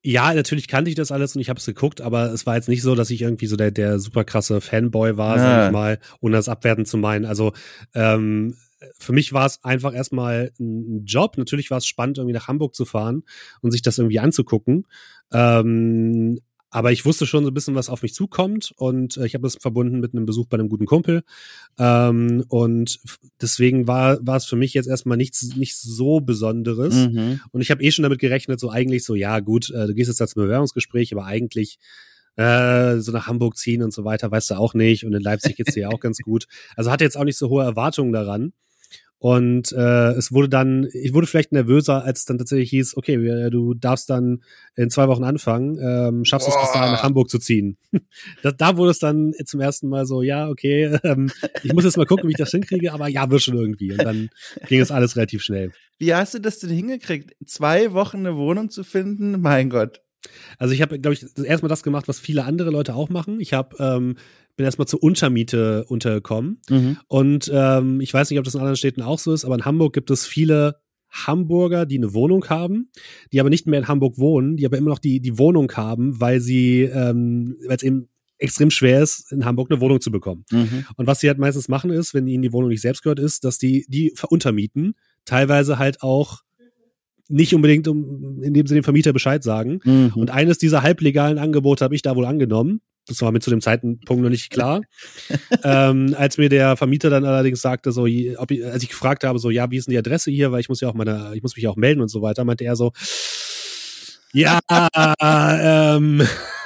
[0.07, 2.69] ja, natürlich kannte ich das alles und ich habe es geguckt, aber es war jetzt
[2.69, 5.39] nicht so, dass ich irgendwie so der, der super krasse Fanboy war, Ah.
[5.39, 7.25] sag ich mal, ohne das abwerten zu meinen.
[7.25, 7.53] Also
[7.95, 8.55] ähm,
[8.99, 11.39] für mich war es einfach erstmal ein Job.
[11.39, 13.23] Natürlich war es spannend, irgendwie nach Hamburg zu fahren
[13.63, 14.87] und sich das irgendwie anzugucken.
[15.33, 16.39] Ähm,
[16.75, 19.43] aber ich wusste schon so ein bisschen, was auf mich zukommt und äh, ich habe
[19.43, 21.23] das verbunden mit einem Besuch bei einem guten Kumpel.
[21.79, 22.99] Ähm, und
[23.41, 26.93] deswegen war, war es für mich jetzt erstmal nichts, nicht so Besonderes.
[26.93, 27.41] Mhm.
[27.53, 30.09] Und ich habe eh schon damit gerechnet, so eigentlich so, ja gut, äh, du gehst
[30.09, 31.79] jetzt da zum Bewerbungsgespräch, aber eigentlich
[32.35, 35.07] äh, so nach Hamburg ziehen und so weiter, weißt du auch nicht.
[35.07, 36.47] Und in Leipzig geht's dir ja auch ganz gut.
[36.75, 38.53] Also hatte jetzt auch nicht so hohe Erwartungen daran.
[39.25, 43.23] Und äh, es wurde dann, ich wurde vielleicht nervöser, als es dann tatsächlich hieß, okay,
[43.23, 44.43] wir- du darfst dann
[44.77, 47.05] in zwei Wochen anfangen, ähm, schaffst es bis dahin nach Boah.
[47.05, 47.79] Hamburg zu ziehen.
[48.43, 51.31] da, da wurde es dann zum ersten Mal so, ja, okay, ähm,
[51.63, 53.93] ich muss jetzt mal gucken, wie ich das hinkriege, aber ja, wird schon irgendwie.
[53.93, 54.29] Und dann
[54.69, 55.73] ging es alles relativ schnell.
[55.97, 57.33] Wie hast du das denn hingekriegt?
[57.47, 59.41] Zwei Wochen eine Wohnung zu finden?
[59.41, 60.03] Mein Gott.
[60.59, 63.41] Also ich habe, glaube ich, erstmal das gemacht, was viele andere Leute auch machen.
[63.41, 64.17] Ich habe ähm,
[64.57, 66.61] bin erstmal zur Untermiete untergekommen.
[66.69, 66.99] Mhm.
[67.09, 69.65] Und ähm, ich weiß nicht, ob das in anderen Städten auch so ist, aber in
[69.65, 70.77] Hamburg gibt es viele
[71.11, 72.91] Hamburger, die eine Wohnung haben,
[73.33, 76.21] die aber nicht mehr in Hamburg wohnen, die aber immer noch die, die Wohnung haben,
[76.21, 78.09] weil sie, ähm, weil es eben
[78.39, 80.45] extrem schwer ist, in Hamburg eine Wohnung zu bekommen.
[80.51, 80.85] Mhm.
[80.97, 83.45] Und was sie halt meistens machen ist, wenn ihnen die Wohnung nicht selbst gehört, ist,
[83.45, 86.43] dass die die veruntermieten, teilweise halt auch
[87.29, 89.81] nicht unbedingt, um, indem sie dem Vermieter Bescheid sagen.
[89.85, 90.13] Mhm.
[90.15, 92.81] Und eines dieser halblegalen Angebote habe ich da wohl angenommen.
[93.07, 94.83] Das war mir zu dem Zeitpunkt noch nicht klar.
[95.65, 99.39] ähm, als mir der Vermieter dann allerdings sagte, so, ob ich, als ich gefragt habe,
[99.39, 101.43] so, ja, wie ist denn die Adresse hier, weil ich muss ja auch meine, ich
[101.43, 102.93] muss mich auch melden und so weiter, meinte er so,
[104.33, 104.59] ja,
[105.21, 106.23] ähm,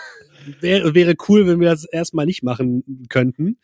[0.61, 3.59] wäre, wäre cool, wenn wir das erstmal nicht machen könnten.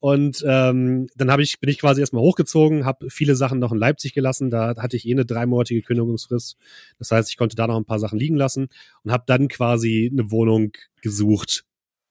[0.00, 3.78] Und ähm, dann hab ich, bin ich quasi erstmal hochgezogen, habe viele Sachen noch in
[3.78, 4.48] Leipzig gelassen.
[4.48, 6.56] Da hatte ich eh eine dreimonatige Kündigungsfrist.
[6.98, 8.68] Das heißt, ich konnte da noch ein paar Sachen liegen lassen
[9.02, 11.64] und habe dann quasi eine Wohnung gesucht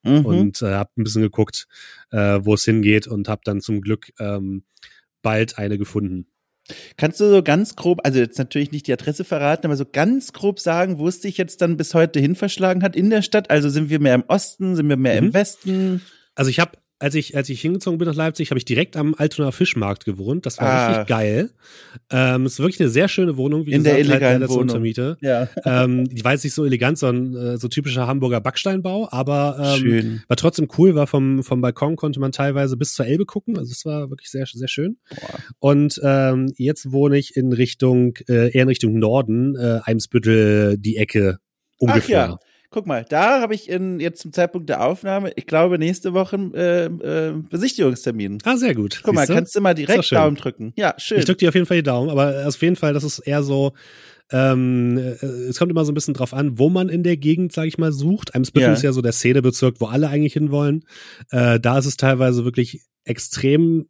[0.03, 0.25] mhm.
[0.25, 1.67] und äh, habe ein bisschen geguckt,
[2.11, 4.63] äh, wo es hingeht und habe dann zum Glück ähm,
[5.21, 6.27] bald eine gefunden.
[6.97, 10.33] Kannst du so ganz grob, also jetzt natürlich nicht die Adresse verraten, aber so ganz
[10.33, 13.49] grob sagen, wo es dich jetzt dann bis heute hin verschlagen hat in der Stadt?
[13.49, 15.27] Also sind wir mehr im Osten, sind wir mehr mhm.
[15.27, 16.01] im Westen?
[16.35, 19.13] Also ich habe als ich, als ich hingezogen bin nach Leipzig, habe ich direkt am
[19.15, 20.45] Altonaer Fischmarkt gewohnt.
[20.45, 20.87] Das war ah.
[20.87, 21.51] richtig geil.
[22.09, 24.49] Ähm, es ist wirklich eine sehr schöne Wohnung, wie In gesagt, der halt illegalen halt,
[24.49, 24.61] Wohnung.
[24.63, 25.17] Untermiete.
[25.21, 25.47] Ja.
[25.65, 29.79] Ähm, die war jetzt nicht so elegant, sondern äh, so typischer Hamburger Backsteinbau, aber ähm,
[29.79, 30.23] schön.
[30.27, 33.57] war trotzdem cool, war vom, vom Balkon konnte man teilweise bis zur Elbe gucken.
[33.57, 34.97] Also es war wirklich sehr, sehr schön.
[35.09, 35.39] Boah.
[35.59, 40.95] Und ähm, jetzt wohne ich in Richtung, äh, eher in Richtung Norden, äh, Eimsbüttel, die
[40.95, 41.39] Ecke
[41.77, 42.23] ungefähr.
[42.23, 42.39] Ach ja.
[42.69, 46.35] Guck mal, da habe ich in, jetzt zum Zeitpunkt der Aufnahme, ich glaube, nächste Woche
[46.53, 48.39] äh, äh, Besichtigungstermin.
[48.43, 49.01] Ah, sehr gut.
[49.03, 49.31] Guck Siehste?
[49.31, 50.73] mal, kannst du mal direkt Daumen drücken.
[50.75, 51.19] Ja, schön.
[51.19, 53.41] Ich drücke dir auf jeden Fall die Daumen, aber auf jeden Fall, das ist eher
[53.41, 53.71] so,
[54.31, 57.53] ähm, äh, es kommt immer so ein bisschen drauf an, wo man in der Gegend,
[57.53, 58.35] sage ich mal, sucht.
[58.35, 58.73] Eimsbüttel ja.
[58.73, 60.83] ist ja so der Szenebezirk, wo alle eigentlich hinwollen.
[61.31, 63.87] Äh, da ist es teilweise wirklich extrem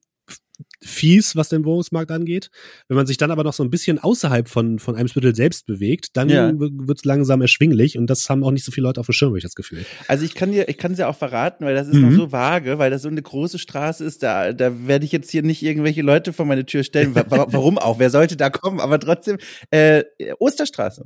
[0.82, 2.50] fies, was den Wohnungsmarkt angeht.
[2.88, 6.16] Wenn man sich dann aber noch so ein bisschen außerhalb von, von Eimsbüttel selbst bewegt,
[6.18, 6.52] dann ja.
[6.58, 9.30] wird es langsam erschwinglich und das haben auch nicht so viele Leute auf dem Schirm,
[9.30, 9.86] habe ich das Gefühl.
[10.08, 12.10] Also ich kann dir, ich kann es ja auch verraten, weil das ist mhm.
[12.10, 15.32] noch so vage, weil das so eine große Straße ist, da, da werde ich jetzt
[15.32, 17.14] hier nicht irgendwelche Leute vor meine Tür stellen.
[17.16, 18.00] Warum auch?
[18.00, 18.80] Wer sollte da kommen?
[18.80, 19.38] Aber trotzdem,
[19.72, 20.04] äh,
[20.40, 21.06] Osterstraße.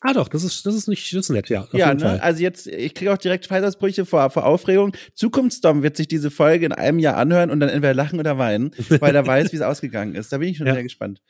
[0.00, 1.66] Ah doch, das ist, das ist nicht, das ist nett, ja.
[1.72, 2.22] ja, ne?
[2.22, 4.94] also jetzt, ich kriege auch direkt Pfeisersbrüche vor, vor Aufregung.
[5.14, 8.72] Zukunftsdom wird sich diese Folge in einem Jahr anhören und dann entweder lachen oder weinen,
[9.00, 10.30] weil er weiß, wie es ausgegangen ist.
[10.32, 10.74] Da bin ich schon ja.
[10.74, 11.22] sehr gespannt.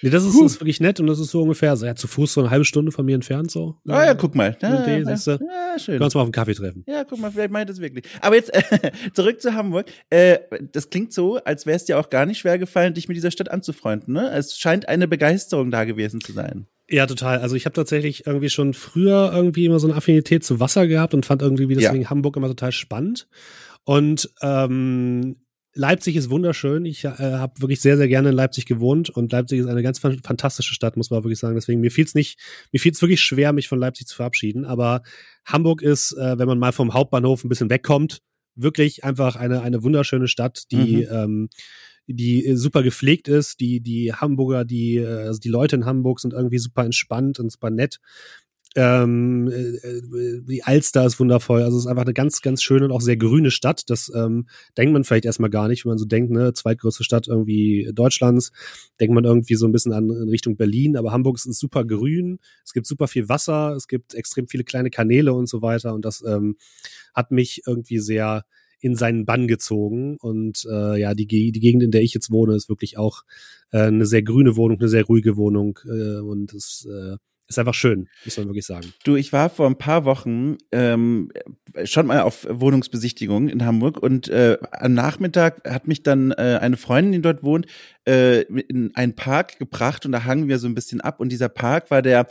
[0.00, 2.32] Nee, das ist, ist, wirklich nett und das ist so ungefähr, so, ja, zu Fuß
[2.32, 3.76] so eine halbe Stunde von mir entfernt, so.
[3.86, 4.56] Ah ja, ja guck mal.
[4.62, 5.38] Ja, ja, ja, ja, schön.
[5.84, 6.82] Können uns mal auf einen Kaffee treffen.
[6.86, 8.06] Ja, guck mal, vielleicht meint es wirklich.
[8.22, 9.86] Aber jetzt, äh, zurück zu Hamburg.
[10.08, 10.38] Äh,
[10.72, 13.30] das klingt so, als wäre es dir auch gar nicht schwer gefallen, dich mit dieser
[13.30, 14.30] Stadt anzufreunden, ne?
[14.30, 16.66] Es scheint eine Begeisterung da gewesen zu sein.
[16.88, 17.38] Ja, total.
[17.38, 21.14] Also ich habe tatsächlich irgendwie schon früher irgendwie immer so eine Affinität zu Wasser gehabt
[21.14, 22.10] und fand irgendwie wie deswegen ja.
[22.10, 23.26] Hamburg immer total spannend.
[23.84, 25.36] Und ähm,
[25.74, 26.84] Leipzig ist wunderschön.
[26.84, 29.98] Ich äh, habe wirklich sehr, sehr gerne in Leipzig gewohnt und Leipzig ist eine ganz
[29.98, 31.56] fantastische Stadt, muss man wirklich sagen.
[31.56, 32.38] Deswegen mir fiel's nicht,
[32.70, 34.64] mir fiel's wirklich schwer, mich von Leipzig zu verabschieden.
[34.64, 35.02] Aber
[35.44, 38.20] Hamburg ist, äh, wenn man mal vom Hauptbahnhof ein bisschen wegkommt,
[38.54, 41.08] wirklich einfach eine eine wunderschöne Stadt, die mhm.
[41.10, 41.48] ähm,
[42.06, 46.20] die äh, super gepflegt ist, die, die Hamburger, die, äh, also die Leute in Hamburg
[46.20, 48.00] sind irgendwie super entspannt und super nett.
[48.76, 51.62] Ähm, äh, die Alster ist wundervoll.
[51.62, 53.88] Also es ist einfach eine ganz, ganz schöne und auch sehr grüne Stadt.
[53.88, 57.28] Das ähm, denkt man vielleicht erstmal gar nicht, wenn man so denkt, ne, zweitgrößte Stadt
[57.28, 58.50] irgendwie Deutschlands,
[58.98, 62.40] denkt man irgendwie so ein bisschen an in Richtung Berlin, aber Hamburg ist super grün,
[62.64, 65.94] es gibt super viel Wasser, es gibt extrem viele kleine Kanäle und so weiter.
[65.94, 66.56] Und das ähm,
[67.14, 68.44] hat mich irgendwie sehr
[68.80, 70.16] in seinen Bann gezogen.
[70.20, 73.22] Und äh, ja, die, die Gegend, in der ich jetzt wohne, ist wirklich auch
[73.72, 75.78] äh, eine sehr grüne Wohnung, eine sehr ruhige Wohnung.
[75.86, 78.92] Äh, und es äh, ist einfach schön, muss man wirklich sagen.
[79.04, 81.30] Du, ich war vor ein paar Wochen ähm,
[81.84, 86.78] schon mal auf Wohnungsbesichtigung in Hamburg und äh, am Nachmittag hat mich dann äh, eine
[86.78, 87.66] Freundin, die dort wohnt,
[88.08, 91.50] äh, in einen Park gebracht und da hangen wir so ein bisschen ab und dieser
[91.50, 92.26] Park war der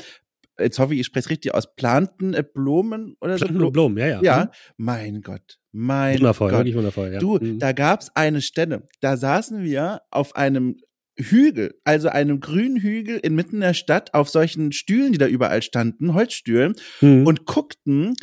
[0.60, 3.72] jetzt hoffe ich, ich spreche richtig aus, Planten, äh, Blumen oder Planten so.
[3.72, 4.22] Blumen, ja, ja.
[4.22, 4.50] Ja, mhm.
[4.78, 6.60] mein Gott, mein wundervoll, Gott.
[6.60, 7.20] Wirklich wundervoll, ja.
[7.20, 7.60] Du, mhm.
[7.60, 10.78] da gab's eine Stelle, da saßen wir auf einem
[11.18, 16.14] Hügel, also einem grünen Hügel inmitten der Stadt auf solchen Stühlen, die da überall standen,
[16.14, 17.28] Holzstühlen, mhm.
[17.28, 18.16] und guckten,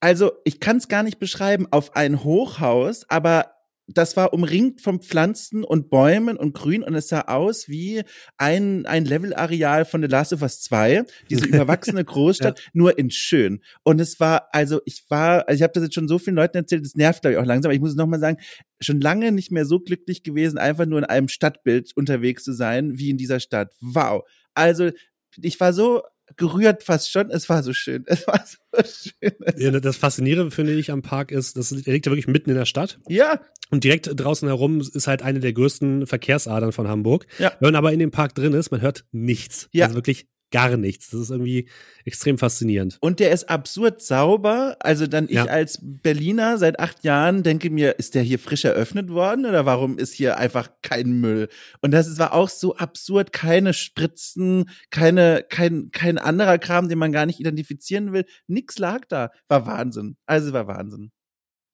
[0.00, 3.52] also ich kann es gar nicht beschreiben, auf ein Hochhaus, aber
[3.94, 8.02] das war umringt von Pflanzen und Bäumen und Grün und es sah aus wie
[8.36, 12.64] ein, ein Levelareal von The Last of Us 2, diese überwachsene Großstadt, ja.
[12.72, 13.60] nur in schön.
[13.82, 16.56] Und es war, also ich war, also ich habe das jetzt schon so vielen Leuten
[16.56, 18.38] erzählt, das nervt glaube ich auch langsam, aber ich muss es nochmal sagen,
[18.80, 22.98] schon lange nicht mehr so glücklich gewesen, einfach nur in einem Stadtbild unterwegs zu sein,
[22.98, 23.72] wie in dieser Stadt.
[23.80, 24.22] Wow.
[24.54, 24.90] Also
[25.36, 26.02] ich war so
[26.36, 27.30] gerührt fast schon.
[27.30, 28.04] Es war so schön.
[28.06, 29.34] Es war so schön.
[29.56, 32.66] Ja, das Faszinierende finde ich am Park ist, das liegt ja wirklich mitten in der
[32.66, 32.98] Stadt.
[33.08, 33.40] Ja.
[33.70, 37.26] Und direkt draußen herum ist halt eine der größten Verkehrsadern von Hamburg.
[37.38, 37.52] Ja.
[37.60, 39.68] Wenn man aber in dem Park drin ist, man hört nichts.
[39.72, 39.86] Ja.
[39.86, 41.10] Also wirklich gar nichts.
[41.10, 41.68] Das ist irgendwie
[42.04, 42.98] extrem faszinierend.
[43.00, 44.76] Und der ist absurd sauber.
[44.80, 45.44] Also dann ich Ja.
[45.44, 49.98] als Berliner seit acht Jahren denke mir, ist der hier frisch eröffnet worden oder warum
[49.98, 51.48] ist hier einfach kein Müll?
[51.80, 53.32] Und das war auch so absurd.
[53.32, 58.24] Keine Spritzen, keine, kein, kein anderer Kram, den man gar nicht identifizieren will.
[58.46, 59.30] Nix lag da.
[59.48, 60.16] War Wahnsinn.
[60.26, 61.10] Also war Wahnsinn.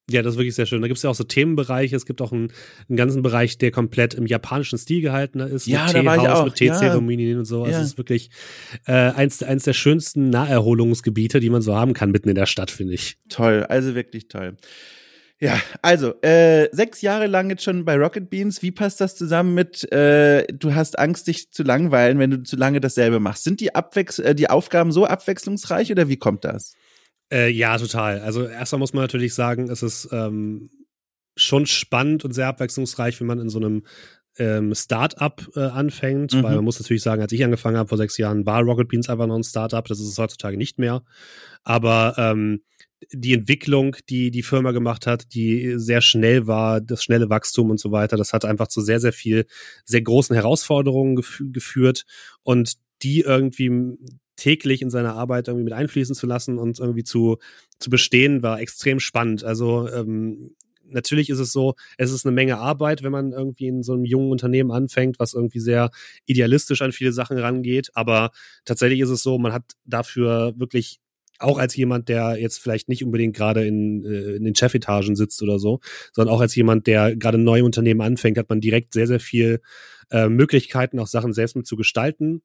[0.09, 0.81] Ja, das ist wirklich sehr schön.
[0.83, 1.97] Da gibt es ja auch so Themenbereiche.
[1.97, 2.53] Es gibt auch einen,
[2.89, 5.67] einen ganzen Bereich, der komplett im japanischen Stil gehalten ist.
[5.67, 7.65] Ja, mit da war ich Teehaus, auch, mit Teezeremonien und so.
[7.65, 7.81] Also Ja.
[7.81, 8.31] es ist wirklich
[8.87, 12.71] äh, eins, eins der schönsten Naherholungsgebiete, die man so haben kann, mitten in der Stadt,
[12.71, 13.19] finde ich.
[13.29, 14.57] Toll, also wirklich toll.
[15.41, 18.63] Ja, also äh, sechs Jahre lang jetzt schon bei Rocket Beans.
[18.63, 22.57] Wie passt das zusammen mit, äh, du hast Angst, dich zu langweilen, wenn du zu
[22.57, 23.45] lange dasselbe machst?
[23.45, 26.75] Sind die, Abwechs äh, die Aufgaben so abwechslungsreich oder wie kommt das?
[27.33, 28.21] Äh, ja, total.
[28.21, 30.71] Also erstmal muss man natürlich sagen, es ist ähm,
[31.37, 33.85] schon spannend und sehr abwechslungsreich, wenn man in so einem
[34.39, 36.43] ähm, Start-up äh, anfängt, Mhm.
[36.43, 39.09] weil man muss natürlich sagen, als ich angefangen habe vor sechs Jahren, war Rocket Beans
[39.09, 39.89] einfach noch ein Start-up.
[39.89, 41.03] Das ist es heutzutage nicht mehr.
[41.65, 42.63] Aber ähm,
[43.13, 47.81] die Entwicklung, die die Firma gemacht hat, die sehr schnell war, das schnelle Wachstum und
[47.81, 49.47] so weiter, das hat einfach zu sehr, sehr viel,
[49.85, 52.05] sehr großen Herausforderungen gef geführt
[52.43, 53.71] und die irgendwie
[54.37, 57.39] täglich in seine Arbeit irgendwie mit einfließen zu lassen und irgendwie zu,
[57.79, 59.45] zu bestehen, war extrem spannend.
[59.45, 60.55] Also ähm,
[60.89, 64.05] natürlich ist es so, es ist eine Menge Arbeit, wenn man irgendwie in so einem
[64.05, 65.91] jungen Unternehmen anfängt, was irgendwie sehr
[66.27, 67.91] idealistisch an viele Sachen rangeht.
[67.95, 68.31] Aber
[68.65, 71.01] tatsächlich ist es so, man hat dafür wirklich
[71.39, 75.43] auch als jemand, der jetzt vielleicht nicht unbedingt gerade in, äh, in den Chefetagen sitzt
[75.43, 75.81] oder so,
[76.13, 79.21] sondern auch als jemand, der gerade neu im Unternehmen anfängt, hat man direkt sehr, sehr
[79.21, 79.61] viel
[80.11, 82.43] äh, Möglichkeiten, auch Sachen selbst mit zu gestalten.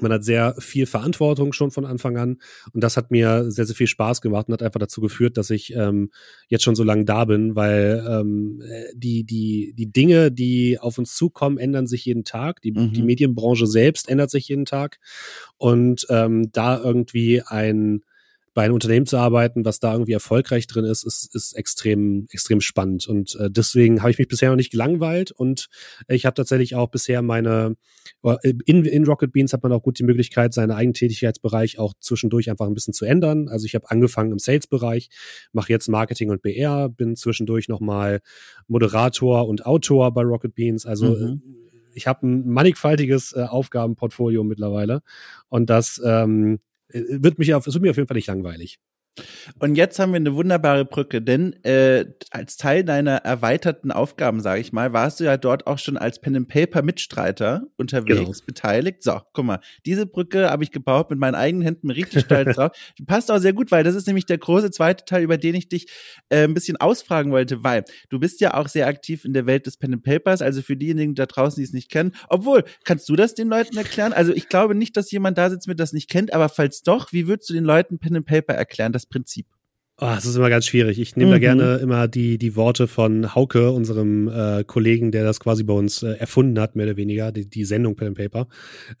[0.00, 2.38] Man hat sehr viel Verantwortung schon von Anfang an
[2.72, 5.50] und das hat mir sehr, sehr viel Spaß gemacht und hat einfach dazu geführt, dass
[5.50, 6.10] ich ähm,
[6.48, 10.98] jetzt schon so lange da bin, weil ähm, äh, die, die, die Dinge, die auf
[10.98, 12.62] uns zukommen, ändern sich jeden Tag.
[12.62, 12.92] Die, Mhm.
[12.92, 14.98] die Medienbranche selbst ändert sich jeden Tag
[15.56, 18.02] und ähm, da irgendwie ein
[18.58, 22.60] bei einem Unternehmen zu arbeiten, was da irgendwie erfolgreich drin ist, ist, ist extrem, extrem
[22.60, 23.06] spannend.
[23.06, 25.68] Und äh, deswegen habe ich mich bisher noch nicht gelangweilt und
[26.08, 27.76] ich habe tatsächlich auch bisher meine,
[28.24, 28.34] äh,
[28.66, 32.50] in, in Rocket Beans hat man auch gut die Möglichkeit, seinen eigenen Tätigkeitsbereich auch zwischendurch
[32.50, 33.46] einfach ein bisschen zu ändern.
[33.46, 35.08] Also ich habe angefangen im Sales-Bereich,
[35.52, 38.18] mache jetzt Marketing und BR, bin zwischendurch nochmal
[38.66, 40.84] Moderator und Autor bei Rocket Beans.
[40.84, 41.42] Also Mhm.
[41.44, 45.02] äh, ich habe ein mannigfaltiges äh, Aufgabenportfolio mittlerweile
[45.48, 48.78] und das ähm, äh, wird mich auf, es wird mir auf jeden Fall nicht langweilig.
[49.58, 54.60] Und jetzt haben wir eine wunderbare Brücke, denn äh, als Teil deiner erweiterten Aufgaben, sage
[54.60, 58.46] ich mal, warst du ja dort auch schon als Pen and Paper Mitstreiter unterwegs, Genau.
[58.46, 59.02] beteiligt.
[59.02, 62.72] So, guck mal, diese Brücke habe ich gebaut mit meinen eigenen Händen, richtig stolz drauf.
[62.98, 65.54] Die passt auch sehr gut, weil das ist nämlich der große zweite Teil, über den
[65.54, 65.86] ich dich
[66.28, 69.66] äh, ein bisschen ausfragen wollte, weil du bist ja auch sehr aktiv in der Welt
[69.66, 72.12] des Pen and Papers, also für diejenigen da draußen, die es nicht kennen.
[72.28, 74.12] Obwohl, kannst du das den Leuten erklären?
[74.12, 77.12] Also ich glaube nicht, dass jemand da sitzt, mit das nicht kennt, aber falls doch,
[77.12, 79.46] wie würdest du den Leuten Pen and Paper erklären, das Prinzip?
[80.00, 81.00] Oh, das ist immer ganz schwierig.
[81.00, 81.40] Ich nehme da Mhm.
[81.40, 86.04] gerne immer die, die Worte von Hauke, unserem äh, Kollegen, der das quasi bei uns
[86.04, 88.46] äh, erfunden hat, mehr oder weniger, die, die Sendung Pen and Paper.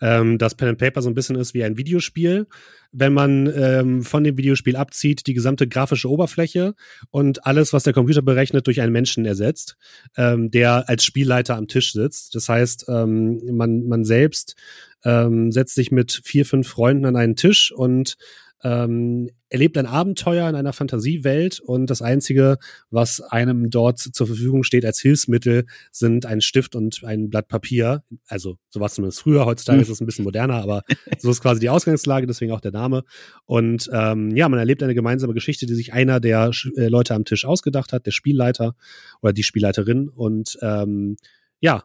[0.00, 2.48] Ähm, dass Pen and Paper so ein bisschen ist wie ein Videospiel.
[2.90, 6.74] Wenn man ähm, von dem Videospiel abzieht, die gesamte grafische Oberfläche
[7.10, 9.76] und alles, was der Computer berechnet, durch einen Menschen ersetzt,
[10.16, 12.34] ähm, der als Spielleiter am Tisch sitzt.
[12.34, 14.56] Das heißt, ähm, man, man selbst
[15.04, 18.16] ähm, setzt sich mit vier, fünf Freunden an einen Tisch und
[18.64, 22.58] ähm, erlebt ein Abenteuer in einer Fantasiewelt und das Einzige,
[22.90, 28.02] was einem dort zur Verfügung steht als Hilfsmittel, sind ein Stift und ein Blatt Papier.
[28.26, 29.82] Also so war es zumindest früher, heutzutage Mhm.
[29.82, 30.82] ist es ein bisschen moderner, aber
[31.18, 33.04] so ist quasi die Ausgangslage, deswegen auch der Name.
[33.46, 37.24] Und ähm, ja, man erlebt eine gemeinsame Geschichte, die sich einer der äh, Leute am
[37.24, 38.74] Tisch ausgedacht hat, der Spielleiter
[39.22, 40.08] oder die Spielleiterin.
[40.08, 41.16] Und ähm,
[41.60, 41.84] ja,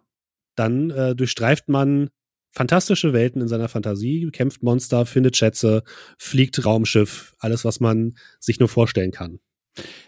[0.56, 2.10] dann äh, durchstreift man
[2.54, 5.84] fantastische Welten in seiner Fantasie, kämpft Monster, findet Schätze,
[6.18, 9.39] fliegt Raumschiff, alles, was man sich nur vorstellen kann.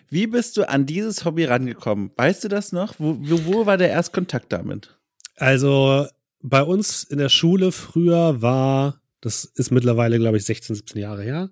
[0.10, 2.12] Wie bist du an dieses Hobby rangekommen?
[2.16, 2.96] Weißt du das noch?
[3.00, 4.96] Wo, wo, war der Erstkontakt damit?
[5.38, 6.06] Also
[6.42, 11.24] bei uns in der Schule früher war, das ist mittlerweile, glaube ich, 16, 17 Jahre
[11.24, 11.50] her,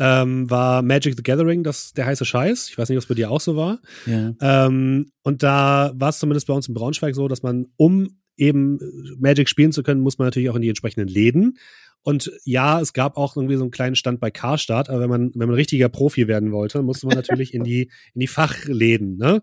[0.00, 2.68] ähm, war Magic the Gathering das der heiße Scheiß.
[2.68, 3.78] Ich weiß nicht, ob es bei dir auch so war.
[4.06, 4.34] Ja.
[4.40, 8.78] Ähm, und da war es zumindest bei uns in Braunschweig so, dass man, um eben
[9.18, 11.58] Magic spielen zu können, muss man natürlich auch in die entsprechenden Läden.
[12.02, 15.30] Und ja, es gab auch irgendwie so einen kleinen Stand bei Karstadt, aber wenn man,
[15.34, 19.42] wenn man richtiger Profi werden wollte, musste man natürlich in die, in die Fachläden, ne?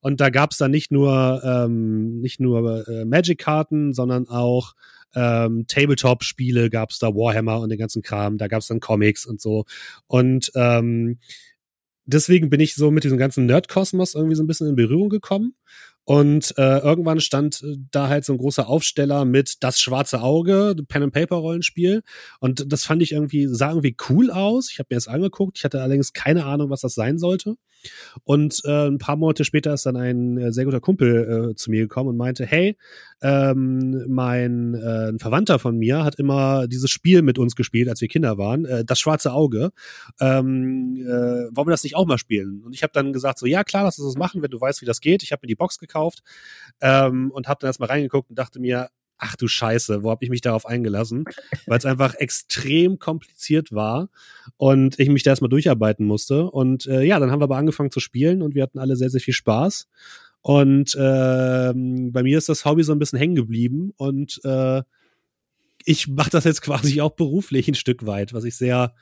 [0.00, 4.74] Und da gab's dann nicht nur, ähm, nicht nur äh, Magic-Karten, sondern auch
[5.16, 9.64] ähm, Tabletop-Spiele gab's da, Warhammer und den ganzen Kram, da gab's dann Comics und so.
[10.06, 11.18] Und ähm,
[12.04, 15.54] deswegen bin ich so mit diesem ganzen Nerd-Kosmos irgendwie so ein bisschen in Berührung gekommen.
[16.06, 20.76] Und äh, irgendwann stand äh, da halt so ein großer Aufsteller mit das schwarze Auge,
[20.86, 22.02] Pen and Paper Rollenspiel.
[22.38, 24.70] Und das fand ich irgendwie, sah irgendwie cool aus.
[24.70, 25.58] Ich habe mir das angeguckt.
[25.58, 27.56] Ich hatte allerdings keine Ahnung, was das sein sollte.
[28.24, 31.70] Und äh, ein paar Monate später ist dann ein äh, sehr guter Kumpel äh, zu
[31.70, 32.76] mir gekommen und meinte, hey,
[33.22, 38.00] ähm, mein äh, ein Verwandter von mir hat immer dieses Spiel mit uns gespielt, als
[38.00, 39.70] wir Kinder waren, äh, das schwarze Auge.
[40.20, 42.62] Ähm, äh, wollen wir das nicht auch mal spielen?
[42.64, 44.82] Und ich habe dann gesagt, so ja klar, lass uns das machen, wenn du weißt,
[44.82, 45.22] wie das geht.
[45.22, 46.22] Ich habe mir die Box gekauft
[46.80, 48.88] ähm, und habe dann erstmal reingeguckt und dachte mir,
[49.18, 51.24] ach du Scheiße, wo habe ich mich darauf eingelassen?
[51.66, 54.08] Weil es einfach extrem kompliziert war
[54.56, 56.50] und ich mich da erstmal durcharbeiten musste.
[56.50, 59.10] Und äh, ja, dann haben wir aber angefangen zu spielen und wir hatten alle sehr,
[59.10, 59.88] sehr viel Spaß.
[60.42, 64.82] Und äh, bei mir ist das Hobby so ein bisschen hängen geblieben und äh,
[65.84, 68.94] ich mache das jetzt quasi auch beruflich ein Stück weit, was ich sehr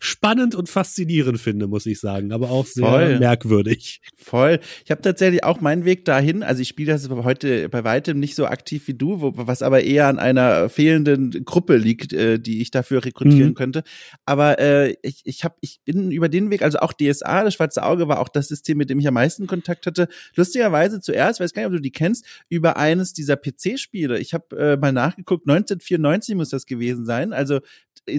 [0.00, 3.18] spannend und faszinierend finde, muss ich sagen, aber auch sehr Voll.
[3.18, 4.00] merkwürdig.
[4.16, 4.60] Voll.
[4.84, 8.36] Ich habe tatsächlich auch meinen Weg dahin, also ich spiele das heute bei weitem nicht
[8.36, 12.60] so aktiv wie du, wo, was aber eher an einer fehlenden Gruppe liegt, äh, die
[12.60, 13.54] ich dafür rekrutieren mhm.
[13.54, 13.82] könnte.
[14.24, 17.82] Aber äh, ich, ich, hab, ich bin über den Weg, also auch DSA, das Schwarze
[17.82, 20.06] Auge war auch das System, mit dem ich am meisten Kontakt hatte.
[20.36, 24.18] Lustigerweise zuerst, weiß gar nicht, ob du die kennst, über eines dieser PC-Spiele.
[24.20, 27.32] Ich habe äh, mal nachgeguckt, 1994 muss das gewesen sein.
[27.32, 27.60] Also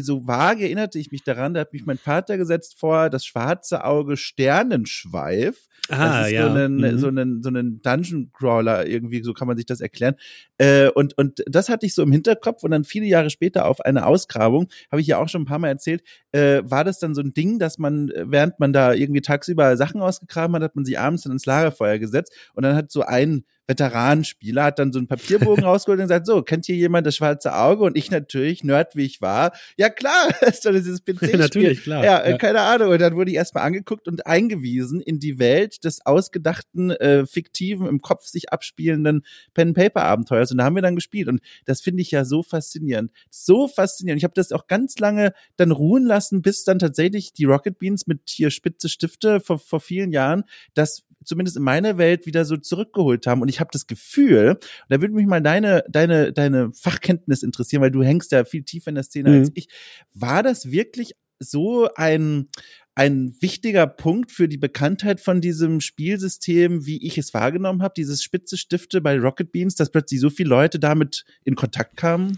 [0.02, 3.84] so vage erinnerte ich mich daran, da hat mich mein Vater gesetzt vor das schwarze
[3.84, 5.68] Auge Sternenschweif.
[5.90, 6.50] Ah, das ist ja.
[6.50, 6.98] so ein, mhm.
[6.98, 10.16] so ein, so Dungeon Crawler irgendwie, so kann man sich das erklären.
[10.58, 13.82] Äh, und, und das hatte ich so im Hinterkopf und dann viele Jahre später auf
[13.82, 17.14] eine Ausgrabung, habe ich ja auch schon ein paar Mal erzählt, äh, war das dann
[17.14, 20.86] so ein Ding, dass man, während man da irgendwie tagsüber Sachen ausgegraben hat, hat man
[20.86, 24.98] sie abends dann ins Lagerfeuer gesetzt und dann hat so ein Veteranenspieler, hat dann so
[24.98, 27.84] einen Papierbogen rausgeholt und gesagt, so, kennt hier jemand das schwarze Auge?
[27.84, 31.38] Und ich natürlich, Nerd wie ich war, ja klar, ist doch dieses PC-Spiel.
[31.38, 32.04] natürlich, klar.
[32.04, 32.90] Ja, ja, keine Ahnung.
[32.90, 37.88] Und dann wurde ich erstmal angeguckt und eingewiesen in die Welt des ausgedachten, äh, fiktiven,
[37.88, 40.52] im Kopf sich abspielenden Pen-Paper-Abenteuers.
[40.52, 41.28] Und da haben wir dann gespielt.
[41.28, 43.12] Und das finde ich ja so faszinierend.
[43.30, 44.20] So faszinierend.
[44.20, 48.08] Ich habe das auch ganz lange dann ruhen lassen, bis dann tatsächlich die Rocket Beans
[48.08, 50.44] mit hier spitze Stifte vor, vor vielen Jahren
[50.74, 53.42] das zumindest in meiner Welt wieder so zurückgeholt haben.
[53.42, 54.58] Und ich habe das Gefühl,
[54.90, 58.90] da würde mich mal deine, deine, deine Fachkenntnis interessieren, weil du hängst ja viel tiefer
[58.90, 59.40] in der Szene mhm.
[59.40, 59.68] als ich.
[60.14, 62.50] War das wirklich so ein,
[62.96, 68.22] ein wichtiger Punkt für die Bekanntheit von diesem Spielsystem, wie ich es wahrgenommen habe, dieses
[68.24, 72.38] spitze Stifte bei Rocket Beans, dass plötzlich so viele Leute damit in Kontakt kamen?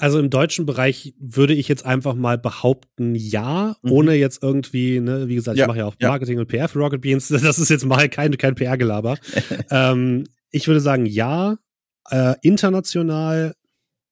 [0.00, 3.92] Also im deutschen Bereich würde ich jetzt einfach mal behaupten, ja, mhm.
[3.92, 6.40] ohne jetzt irgendwie, ne, wie gesagt, ja, ich mache ja auch Marketing ja.
[6.40, 7.28] und PR für Rocket Beans.
[7.28, 9.18] Das ist jetzt mal kein, kein PR-Gelaber.
[9.70, 11.56] ähm, ich würde sagen, ja.
[12.08, 13.54] Äh, international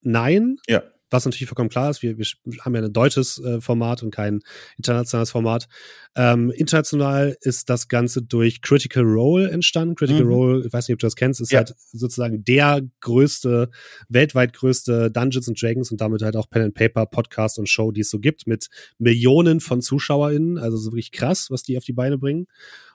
[0.03, 0.59] nein.
[0.68, 2.27] Ja was natürlich vollkommen klar ist, wir, wir
[2.61, 4.41] haben ja ein deutsches äh, Format und kein
[4.77, 5.69] internationales Format.
[6.15, 9.95] Ähm, international ist das Ganze durch Critical Role entstanden.
[9.95, 10.33] Critical mhm.
[10.33, 11.59] Role, ich weiß nicht, ob du das kennst, ist ja.
[11.59, 13.71] halt sozusagen der größte,
[14.09, 17.93] weltweit größte Dungeons and Dragons und damit halt auch Pen and Paper Podcast und Show,
[17.93, 20.59] die es so gibt, mit Millionen von ZuschauerInnen.
[20.59, 22.47] Also so wirklich krass, was die auf die Beine bringen.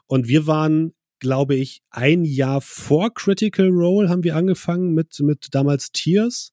[0.08, 0.94] Und wir waren
[1.24, 6.52] glaube ich, ein Jahr vor Critical Role haben wir angefangen mit, mit damals Tears.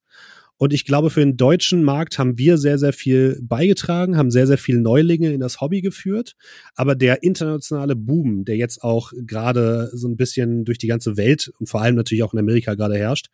[0.60, 4.46] Und ich glaube, für den deutschen Markt haben wir sehr, sehr viel beigetragen, haben sehr,
[4.46, 6.36] sehr viele Neulinge in das Hobby geführt.
[6.74, 11.50] Aber der internationale Boom, der jetzt auch gerade so ein bisschen durch die ganze Welt
[11.58, 13.28] und vor allem natürlich auch in Amerika gerade herrscht,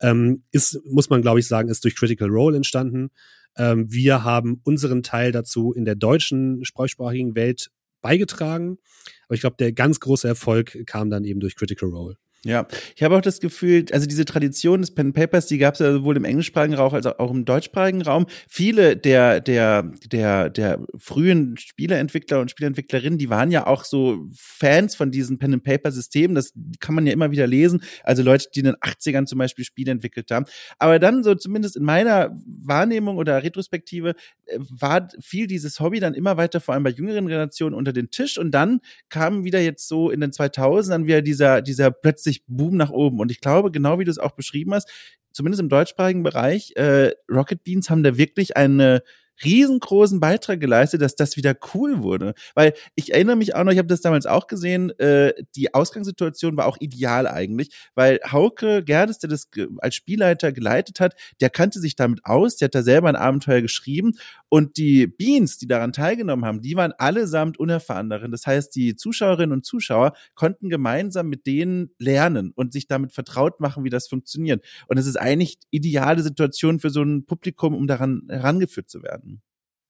[0.00, 3.10] ähm, ist, muss man glaube ich sagen, ist durch Critical Role entstanden.
[3.56, 7.70] Ähm, wir haben unseren Teil dazu in der deutschen sprachsprachigen Welt
[8.00, 8.78] beigetragen.
[9.26, 12.16] Aber ich glaube, der ganz große Erfolg kam dann eben durch Critical Role.
[12.44, 12.66] Ja,
[12.96, 15.92] ich habe auch das Gefühl, also diese Tradition des Pen Papers, die gab es ja
[15.92, 18.26] sowohl im englischsprachigen Raum als auch im deutschsprachigen Raum.
[18.48, 24.96] Viele der der der der frühen Spieleentwickler und Spieleentwicklerinnen, die waren ja auch so Fans
[24.96, 26.34] von diesen Pen and Paper Systemen.
[26.34, 27.80] Das kann man ja immer wieder lesen.
[28.02, 30.46] Also Leute, die in den 80ern zum Beispiel Spiele entwickelt haben.
[30.80, 34.14] Aber dann so zumindest in meiner Wahrnehmung oder Retrospektive
[34.46, 38.10] äh, war viel dieses Hobby dann immer weiter, vor allem bei jüngeren Generationen unter den
[38.10, 38.36] Tisch.
[38.36, 38.80] Und dann
[39.10, 43.20] kam wieder jetzt so in den 2000ern wieder dieser dieser plötzlich plötzlich Boom nach oben.
[43.20, 44.90] Und ich glaube, genau wie du es auch beschrieben hast,
[45.32, 49.02] zumindest im deutschsprachigen Bereich, äh, Rocket Beans haben da wirklich eine
[49.44, 52.34] riesengroßen Beitrag geleistet, dass das wieder cool wurde.
[52.54, 56.56] Weil ich erinnere mich auch noch, ich habe das damals auch gesehen, äh, die Ausgangssituation
[56.56, 61.80] war auch ideal eigentlich, weil Hauke Gerdes, der das als Spielleiter geleitet hat, der kannte
[61.80, 64.12] sich damit aus, der hat da selber ein Abenteuer geschrieben
[64.48, 68.30] und die Beans, die daran teilgenommen haben, die waren allesamt unerfahren darin.
[68.32, 73.60] Das heißt, die Zuschauerinnen und Zuschauer konnten gemeinsam mit denen lernen und sich damit vertraut
[73.60, 74.62] machen, wie das funktioniert.
[74.88, 79.31] Und es ist eigentlich ideale Situation für so ein Publikum, um daran herangeführt zu werden.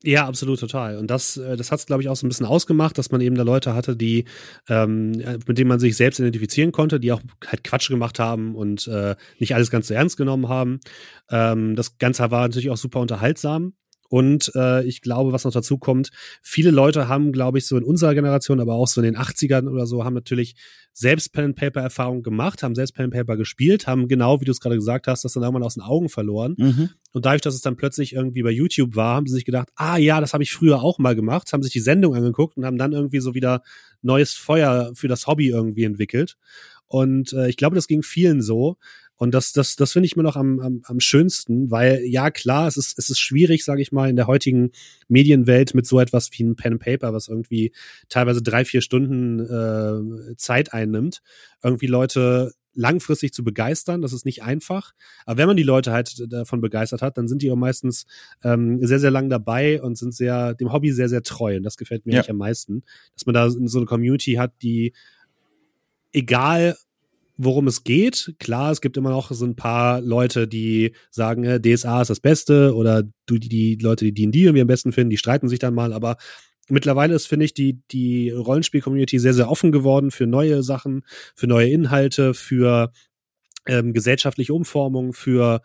[0.05, 0.97] Ja, absolut, total.
[0.97, 3.21] Und das, äh, das hat es, glaube ich, auch so ein bisschen ausgemacht, dass man
[3.21, 4.25] eben da Leute hatte, die,
[4.69, 5.13] ähm,
[5.47, 9.15] mit denen man sich selbst identifizieren konnte, die auch halt Quatsch gemacht haben und äh,
[9.39, 10.81] nicht alles ganz so ernst genommen haben.
[11.31, 13.75] Ähm, das Ganze war natürlich auch super unterhaltsam.
[14.13, 16.11] Und äh, ich glaube, was noch dazu kommt,
[16.43, 19.71] viele Leute haben, glaube ich, so in unserer Generation, aber auch so in den 80ern
[19.71, 20.55] oder so, haben natürlich
[20.93, 24.45] selbst Pen and Paper Erfahrung gemacht, haben selbst Pen and Paper gespielt, haben genau, wie
[24.45, 26.57] du es gerade gesagt hast, das dann irgendwann aus den Augen verloren.
[26.59, 26.91] Mhm.
[27.13, 29.97] Und dadurch, dass es dann plötzlich irgendwie bei YouTube war, haben sie sich gedacht, ah
[29.97, 32.77] ja, das habe ich früher auch mal gemacht, haben sich die Sendung angeguckt und haben
[32.77, 33.63] dann irgendwie so wieder
[34.03, 36.37] neues Feuer für das Hobby irgendwie entwickelt.
[36.93, 38.77] Und äh, ich glaube, das ging vielen so.
[39.23, 42.67] Und das, das, das finde ich mir noch am, am, am schönsten, weil ja klar,
[42.67, 44.73] es ist, es ist schwierig, sage ich mal, in der heutigen
[45.07, 47.73] Medienwelt mit so etwas wie ein Pen and Paper, was irgendwie
[48.09, 51.23] teilweise drei, vier Stunden äh, Zeit einnimmt,
[51.63, 54.03] irgendwie Leute langfristig zu begeistern.
[54.03, 54.91] Das ist nicht einfach.
[55.25, 58.07] Aber wenn man die Leute halt davon begeistert hat, dann sind die auch meistens
[58.43, 61.59] ähm, sehr, sehr lang dabei und sind sehr dem Hobby sehr, sehr treu.
[61.59, 62.19] Und das gefällt mir ja.
[62.19, 62.83] eigentlich am meisten,
[63.15, 64.93] dass man da so eine Community hat, die
[66.11, 66.77] egal
[67.37, 68.35] worum es geht.
[68.39, 72.21] Klar, es gibt immer noch so ein paar Leute, die sagen, äh, DSA ist das
[72.21, 75.59] Beste oder du, die, die Leute, die D&D irgendwie am besten finden, die streiten sich
[75.59, 76.17] dann mal, aber
[76.69, 81.03] mittlerweile ist, finde ich, die, die Rollenspiel-Community sehr, sehr offen geworden für neue Sachen,
[81.35, 82.93] für neue Inhalte, für
[83.67, 85.61] ähm, gesellschaftliche Umformung, für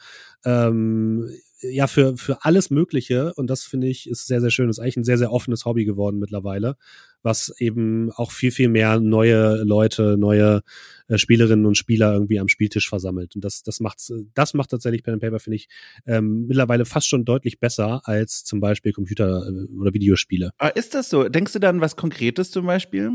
[0.46, 1.30] ähm,
[1.62, 3.34] ja, für, für alles Mögliche.
[3.34, 4.68] Und das finde ich ist sehr, sehr schön.
[4.68, 6.78] Das ist eigentlich ein sehr, sehr offenes Hobby geworden mittlerweile,
[7.24, 10.62] was eben auch viel, viel mehr neue Leute, neue
[11.08, 13.36] äh, Spielerinnen und Spieler irgendwie am Spieltisch versammelt.
[13.36, 14.02] Und das, das macht,
[14.34, 15.68] das macht tatsächlich Pen and Paper, finde ich,
[16.06, 20.52] ähm, mittlerweile fast schon deutlich besser als zum Beispiel Computer- äh, oder Videospiele.
[20.58, 21.28] Aber ah, ist das so?
[21.28, 23.12] Denkst du dann was Konkretes zum Beispiel?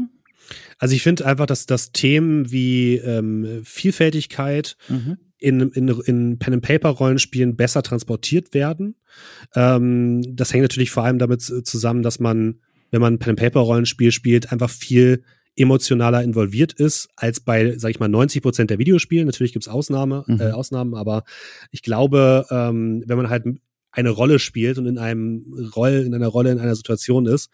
[0.79, 7.57] Also ich finde einfach, dass das Themen wie ähm, Vielfältigkeit, mhm in, in, in Pen-and-Paper-Rollenspielen
[7.57, 8.95] besser transportiert werden.
[9.55, 12.61] Ähm, das hängt natürlich vor allem damit zusammen, dass man,
[12.93, 15.25] wenn man ein Pen-and-Paper-Rollenspiel spielt, einfach viel
[15.57, 19.25] emotionaler involviert ist als bei, sag ich mal, 90 Prozent der Videospiele.
[19.25, 20.41] Natürlich gibt's Ausnahme, mhm.
[20.41, 21.25] äh, Ausnahmen, aber
[21.71, 23.45] ich glaube, ähm, wenn man halt
[23.95, 27.51] eine Rolle spielt und in einem Roll, in einer Rolle, in einer Situation ist,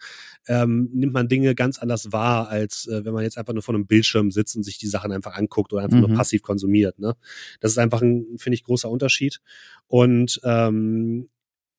[0.47, 3.75] ähm, nimmt man Dinge ganz anders wahr, als äh, wenn man jetzt einfach nur vor
[3.75, 6.07] einem Bildschirm sitzt und sich die Sachen einfach anguckt oder einfach mhm.
[6.07, 6.97] nur passiv konsumiert.
[6.97, 7.15] Ne?
[7.59, 9.41] Das ist einfach ein, finde ich, großer Unterschied.
[9.87, 11.27] Und ähm,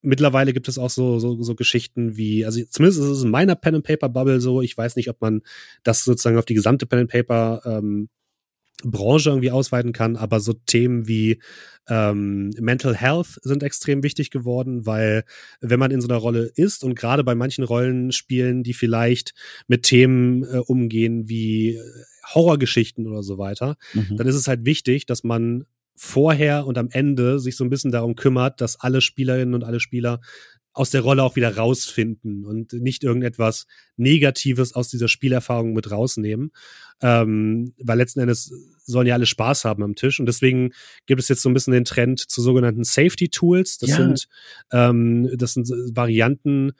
[0.03, 3.55] mittlerweile gibt es auch so, so, so Geschichten wie, also zumindest ist es in meiner
[3.55, 5.43] Pen and Paper Bubble so, ich weiß nicht, ob man
[5.83, 8.09] das sozusagen auf die gesamte Pen and Paper ähm,
[8.83, 11.41] Branche irgendwie ausweiten kann, aber so Themen wie
[11.89, 15.25] ähm, Mental Health sind extrem wichtig geworden, weil
[15.61, 19.35] wenn man in so einer Rolle ist und gerade bei manchen Rollenspielen, die vielleicht
[19.67, 21.83] mit Themen äh, umgehen wie äh,
[22.35, 24.17] Horrorgeschichten oder so weiter, mhm.
[24.17, 25.67] dann ist es halt wichtig, dass man
[26.03, 29.81] vorher und am Ende sich so ein bisschen darum kümmert, dass alle Spielerinnen und alle
[29.81, 30.21] Spieler
[30.73, 33.67] aus der Rolle auch wieder rausfinden und nicht irgendetwas
[33.99, 36.53] Negatives aus dieser Spielerfahrung mit rausnehmen.
[37.03, 40.19] Ähm, weil letzten Endes sollen ja alle Spaß haben am Tisch.
[40.19, 40.71] Und deswegen
[41.05, 43.77] gibt es jetzt so ein bisschen den Trend zu sogenannten Safety Tools.
[43.77, 43.97] Das ja.
[43.97, 44.27] sind,
[44.73, 46.73] ähm, das sind Varianten,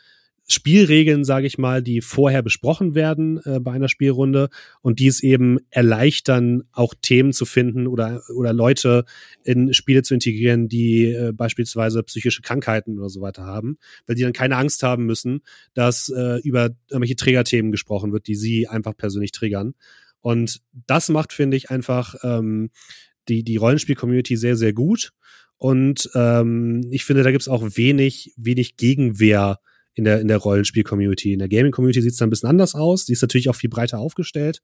[0.53, 4.49] Spielregeln, sage ich mal, die vorher besprochen werden äh, bei einer Spielrunde
[4.83, 9.05] und die es eben erleichtern, auch Themen zu finden oder, oder Leute
[9.45, 14.23] in Spiele zu integrieren, die äh, beispielsweise psychische Krankheiten oder so weiter haben, weil die
[14.23, 15.41] dann keine Angst haben müssen,
[15.75, 19.75] dass äh, über irgendwelche Trägerthemen gesprochen wird, die sie einfach persönlich triggern.
[20.21, 22.71] Und das macht, finde ich, einfach ähm,
[23.29, 25.13] die, die Rollenspiel-Community sehr, sehr gut.
[25.57, 29.61] Und ähm, ich finde, da gibt es auch wenig, wenig Gegenwehr
[29.95, 31.33] in der, in der Rollenspiel-Community.
[31.33, 33.05] In der Gaming-Community sieht es dann ein bisschen anders aus.
[33.05, 34.63] Die ist natürlich auch viel breiter aufgestellt.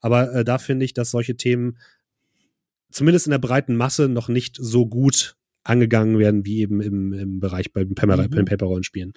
[0.00, 1.78] Aber äh, da finde ich, dass solche Themen
[2.90, 5.36] zumindest in der breiten Masse noch nicht so gut
[5.68, 8.44] angegangen werden, wie eben im, im Bereich bei Pen mhm.
[8.44, 9.12] Paper Rollenspielen.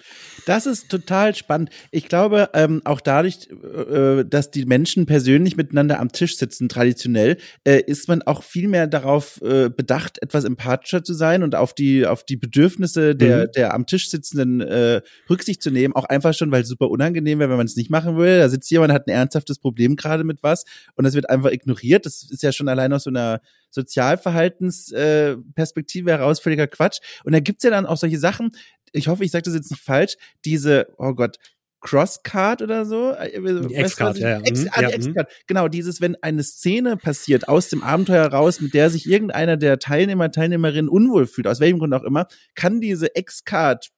[0.46, 1.70] Das ist total spannend.
[1.90, 7.36] Ich glaube, ähm, auch dadurch, äh, dass die Menschen persönlich miteinander am Tisch sitzen, traditionell,
[7.64, 11.74] äh, ist man auch viel mehr darauf äh, bedacht, etwas empathischer zu sein und auf
[11.74, 13.52] die, auf die Bedürfnisse der, mhm.
[13.54, 15.94] der am Tisch sitzenden äh, Rücksicht zu nehmen.
[15.94, 18.38] Auch einfach schon, weil es super unangenehm wäre, wenn man es nicht machen würde.
[18.38, 20.64] Da sitzt jemand, hat ein ernsthaftes Problem gerade mit was
[20.96, 22.06] und das wird einfach ignoriert.
[22.06, 23.40] Das ist ja schon allein aus so einer
[23.70, 27.00] Sozialverhaltensperspektive äh, völliger Quatsch.
[27.24, 28.50] Und da gibt's ja dann auch solche Sachen,
[28.92, 31.38] ich hoffe, ich sage das jetzt nicht falsch, diese, oh Gott,
[31.80, 33.14] Crosscard oder so.
[33.14, 34.40] Die X-Card, ja, ja.
[34.44, 35.06] X, ah, die mhm.
[35.06, 35.30] X-Card.
[35.46, 39.78] Genau, dieses, wenn eine Szene passiert aus dem Abenteuer raus, mit der sich irgendeiner der
[39.78, 43.90] Teilnehmer, Teilnehmerinnen unwohl fühlt, aus welchem Grund auch immer, kann diese X-Card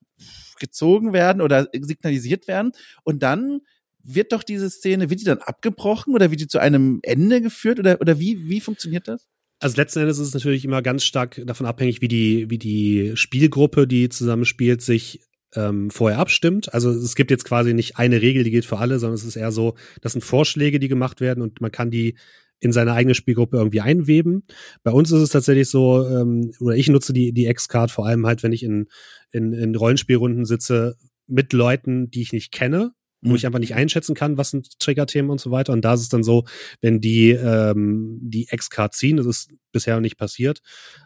[0.59, 2.71] gezogen werden oder signalisiert werden
[3.03, 3.61] und dann
[4.03, 7.79] wird doch diese Szene, wird die dann abgebrochen oder wird die zu einem Ende geführt
[7.79, 9.27] oder, oder wie, wie funktioniert das?
[9.63, 13.13] Also letzten Endes ist es natürlich immer ganz stark davon abhängig, wie die, wie die
[13.15, 15.21] Spielgruppe, die zusammenspielt, sich
[15.55, 16.73] ähm, vorher abstimmt.
[16.73, 19.37] Also es gibt jetzt quasi nicht eine Regel, die gilt für alle, sondern es ist
[19.37, 22.17] eher so, das sind Vorschläge, die gemacht werden und man kann die
[22.59, 24.43] in seine eigene Spielgruppe irgendwie einweben.
[24.83, 28.27] Bei uns ist es tatsächlich so, ähm, oder ich nutze die, die X-Card vor allem
[28.27, 28.87] halt, wenn ich in,
[29.31, 32.91] in, in Rollenspielrunden sitze mit Leuten, die ich nicht kenne,
[33.23, 33.35] wo mhm.
[33.35, 35.73] ich einfach nicht einschätzen kann, was sind Triggerthemen und so weiter.
[35.73, 36.43] Und da ist es dann so,
[36.81, 40.59] wenn die ähm, die X-Card ziehen, das ist bisher noch nicht passiert,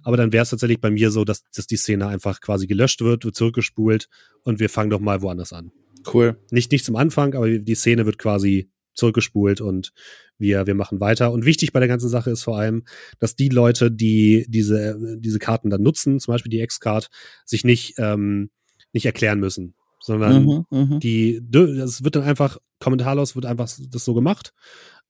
[0.04, 3.02] aber dann wäre es tatsächlich bei mir so, dass, dass die Szene einfach quasi gelöscht
[3.02, 4.10] wird, wird zurückgespult
[4.44, 5.72] und wir fangen doch mal woanders an.
[6.12, 6.38] Cool.
[6.52, 9.94] Nicht, nicht zum Anfang, aber die Szene wird quasi zurückgespult und
[10.38, 11.32] wir, wir machen weiter.
[11.32, 12.84] Und wichtig bei der ganzen Sache ist vor allem,
[13.20, 17.10] dass die Leute, die diese, diese Karten dann nutzen, zum Beispiel die X-Card,
[17.46, 18.50] sich nicht, ähm,
[18.92, 19.76] nicht erklären müssen
[20.08, 24.54] sondern mhm, mhm, die, das wird dann einfach, kommentarlos wird einfach das so gemacht.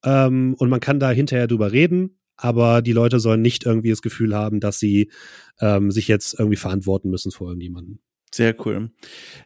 [0.04, 4.02] Ähm, und man kann da hinterher drüber reden, aber die Leute sollen nicht irgendwie das
[4.02, 5.12] Gefühl haben, dass sie
[5.62, 8.00] ähm, sich jetzt irgendwie verantworten müssen vor irgendjemanden.
[8.34, 8.92] Sehr cool.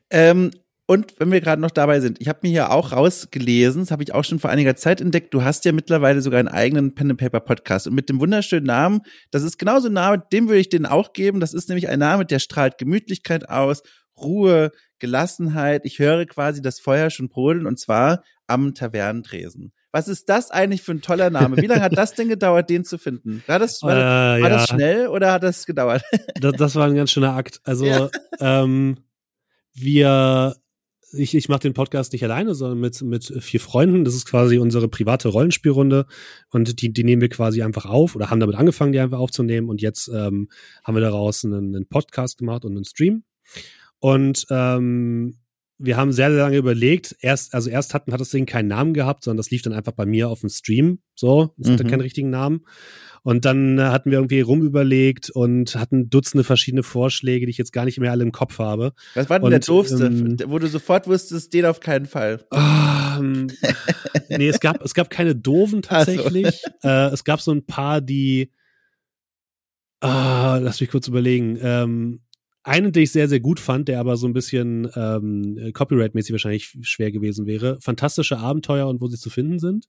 [0.09, 0.51] Ähm,
[0.87, 4.03] und wenn wir gerade noch dabei sind, ich habe mir hier auch rausgelesen, das habe
[4.03, 7.11] ich auch schon vor einiger Zeit entdeckt, du hast ja mittlerweile sogar einen eigenen Pen
[7.11, 10.59] and Paper Podcast und mit dem wunderschönen Namen, das ist genauso ein Name, dem würde
[10.59, 13.83] ich den auch geben, das ist nämlich ein Name, der strahlt Gemütlichkeit aus,
[14.17, 14.71] Ruhe,
[15.01, 15.81] Gelassenheit.
[15.83, 19.73] Ich höre quasi das Feuer schon brodeln und zwar am Tavernentresen.
[19.91, 21.57] Was ist das eigentlich für ein toller Name?
[21.57, 23.43] Wie lange hat das denn gedauert, den zu finden?
[23.47, 24.49] War das, war, äh, war ja.
[24.49, 26.03] das schnell oder hat das gedauert?
[26.39, 27.59] das, das war ein ganz schöner Akt.
[27.65, 28.09] Also ja.
[28.39, 28.99] ähm,
[29.73, 30.55] wir,
[31.11, 34.05] ich, ich mache den Podcast nicht alleine, sondern mit, mit vier Freunden.
[34.05, 36.05] Das ist quasi unsere private Rollenspielrunde
[36.51, 39.67] und die, die nehmen wir quasi einfach auf oder haben damit angefangen, die einfach aufzunehmen
[39.67, 40.47] und jetzt ähm,
[40.85, 43.23] haben wir daraus einen, einen Podcast gemacht und einen Stream.
[44.01, 45.37] Und ähm,
[45.77, 47.15] wir haben sehr, sehr lange überlegt.
[47.21, 49.93] Erst, also erst hat, hat das Ding keinen Namen gehabt, sondern das lief dann einfach
[49.93, 50.99] bei mir auf dem Stream.
[51.15, 51.73] So, es mhm.
[51.73, 52.65] hatte keinen richtigen Namen.
[53.23, 57.73] Und dann äh, hatten wir irgendwie rumüberlegt und hatten Dutzende verschiedene Vorschläge, die ich jetzt
[57.73, 58.93] gar nicht mehr alle im Kopf habe.
[59.13, 62.43] Was war denn und, der doofste, ähm, wo du sofort wusstest, den auf keinen Fall?
[62.51, 63.47] Ähm,
[64.29, 66.63] nee, es gab, es gab keine doofen tatsächlich.
[66.81, 66.89] So.
[66.89, 68.51] Äh, es gab so ein paar, die,
[69.99, 71.59] ah, lass mich kurz überlegen.
[71.61, 72.21] Ähm,
[72.63, 76.77] einen, den ich sehr, sehr gut fand, der aber so ein bisschen ähm, copyright-mäßig wahrscheinlich
[76.81, 77.79] schwer gewesen wäre.
[77.81, 79.85] Fantastische Abenteuer und wo sie zu finden sind.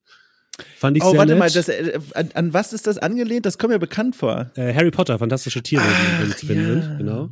[0.77, 1.39] Fand ich oh, sehr warte nett.
[1.39, 3.47] mal, das, äh, an, an, was ist das angelehnt?
[3.47, 4.51] Das kommt mir bekannt vor.
[4.55, 6.83] Äh, Harry Potter, fantastische Tiere, ah, die zu finden ja.
[6.83, 7.31] sind, genau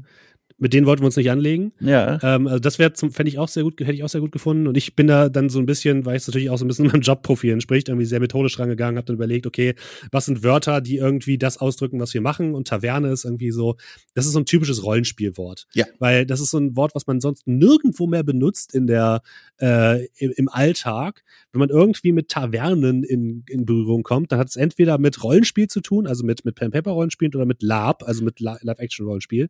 [0.60, 1.72] mit denen wollten wir uns nicht anlegen.
[1.80, 2.18] Ja.
[2.22, 4.30] Ähm, also das wäre zum, fände ich auch sehr gut, hätte ich auch sehr gut
[4.30, 4.68] gefunden.
[4.68, 6.86] Und ich bin da dann so ein bisschen, weil es natürlich auch so ein bisschen
[6.92, 9.74] meinem Jobprofil entspricht, irgendwie sehr methodisch rangegangen, habe dann überlegt, okay,
[10.12, 12.54] was sind Wörter, die irgendwie das ausdrücken, was wir machen?
[12.54, 13.76] Und Taverne ist irgendwie so,
[14.14, 15.66] das ist so ein typisches Rollenspielwort.
[15.72, 15.86] Ja.
[15.98, 19.22] Weil das ist so ein Wort, was man sonst nirgendwo mehr benutzt in der,
[19.60, 21.22] äh, im, Alltag.
[21.52, 25.68] Wenn man irgendwie mit Tavernen in, in Berührung kommt, dann hat es entweder mit Rollenspiel
[25.68, 29.48] zu tun, also mit, mit Pen-Paper-Rollenspiel oder mit LARP, also mit Live-Action-Rollenspiel.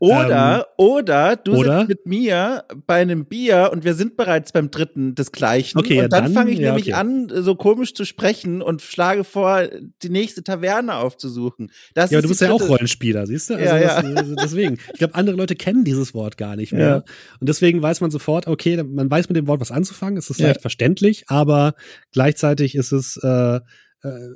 [0.00, 1.78] Oder, ähm, oder du oder?
[1.80, 5.78] sitzt mit mir bei einem Bier und wir sind bereits beim dritten des Gleichen.
[5.78, 7.00] Okay, und ja, dann, dann fange ich ja, nämlich okay.
[7.00, 9.68] an, so komisch zu sprechen und schlage vor,
[10.02, 11.70] die nächste Taverne aufzusuchen.
[11.94, 13.54] Das ja, aber du bist ja auch Rollenspieler, siehst du?
[13.54, 14.34] Also ja, das, ja.
[14.42, 14.78] deswegen.
[14.92, 16.88] Ich glaube, andere Leute kennen dieses Wort gar nicht mehr.
[16.88, 16.96] Ja.
[17.40, 20.16] Und deswegen weiß man sofort, okay, man weiß mit dem Wort was anzufangen.
[20.16, 21.74] Es ist leicht verständlich, aber
[22.12, 23.56] gleichzeitig ist es, äh,
[24.02, 24.34] äh,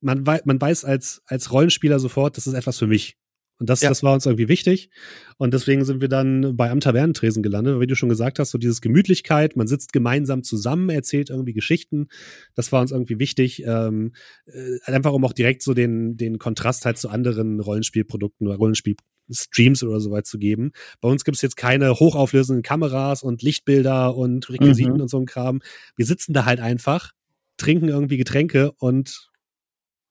[0.00, 3.16] man, wei man weiß als, als Rollenspieler sofort, das ist etwas für mich.
[3.58, 3.88] Und das, ja.
[3.88, 4.90] das war uns irgendwie wichtig.
[5.38, 7.80] Und deswegen sind wir dann bei Am Tavernentresen gelandet.
[7.80, 12.08] Wie du schon gesagt hast, so dieses Gemütlichkeit, man sitzt gemeinsam zusammen, erzählt irgendwie Geschichten.
[12.54, 13.62] Das war uns irgendwie wichtig.
[13.64, 14.12] Ähm,
[14.46, 19.82] äh, einfach um auch direkt so den, den Kontrast halt zu anderen Rollenspielprodukten oder Rollenspielstreams
[19.82, 20.72] oder so weit zu geben.
[21.00, 25.02] Bei uns gibt es jetzt keine hochauflösenden Kameras und Lichtbilder und Requisiten mhm.
[25.02, 25.60] und so ein Kram.
[25.96, 27.12] Wir sitzen da halt einfach,
[27.56, 29.30] trinken irgendwie Getränke und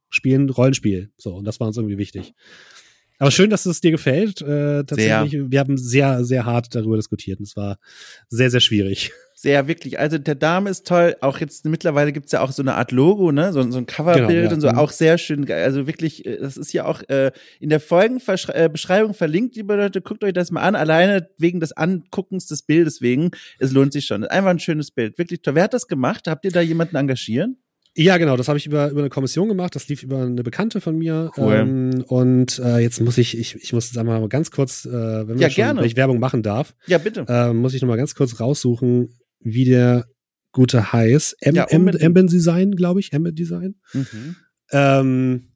[0.10, 1.12] spielen Rollenspiel.
[1.18, 2.34] So, und das war uns irgendwie wichtig.
[3.18, 4.42] Aber schön, dass es dir gefällt.
[4.42, 5.52] Äh, tatsächlich, sehr.
[5.52, 7.78] wir haben sehr, sehr hart darüber diskutiert und es war
[8.30, 9.12] sehr, sehr schwierig.
[9.38, 10.00] Sehr, wirklich.
[10.00, 11.16] Also der Dame ist toll.
[11.20, 13.52] Auch jetzt mittlerweile gibt's ja auch so eine Art Logo, ne?
[13.52, 14.52] So, so ein Coverbild genau, ja.
[14.52, 14.70] und so.
[14.70, 14.78] Mhm.
[14.78, 15.50] Auch sehr schön.
[15.52, 20.02] Also wirklich, äh, das ist ja auch äh, in der Folgenbeschreibung äh, verlinkt, liebe Leute.
[20.02, 20.76] Guckt euch das mal an.
[20.76, 23.32] Alleine wegen des Anguckens des Bildes wegen.
[23.60, 24.24] Es lohnt sich schon.
[24.24, 25.18] Einfach ein schönes Bild.
[25.18, 25.56] Wirklich toll.
[25.56, 26.28] Wer hat das gemacht?
[26.28, 27.58] Habt ihr da jemanden engagieren?
[27.98, 30.82] Ja, genau, das habe ich über, über eine Kommission gemacht, das lief über eine Bekannte
[30.82, 31.32] von mir.
[31.38, 31.54] Cool.
[31.54, 34.92] Ähm, und äh, jetzt muss ich, ich, ich muss jetzt einmal mal ganz kurz, äh,
[35.28, 35.80] wenn, Ja, schon, gerne.
[35.80, 37.26] wenn ich Werbung machen darf, Ja, bitte.
[37.30, 40.08] äh, muss ich noch mal ganz kurz raussuchen, wie der
[40.52, 41.38] gute heißt.
[41.42, 43.14] M Ja, M Design, glaube ich.
[43.14, 43.76] Ambient Design.
[43.94, 44.36] Mhm.
[44.72, 45.48] Ähm,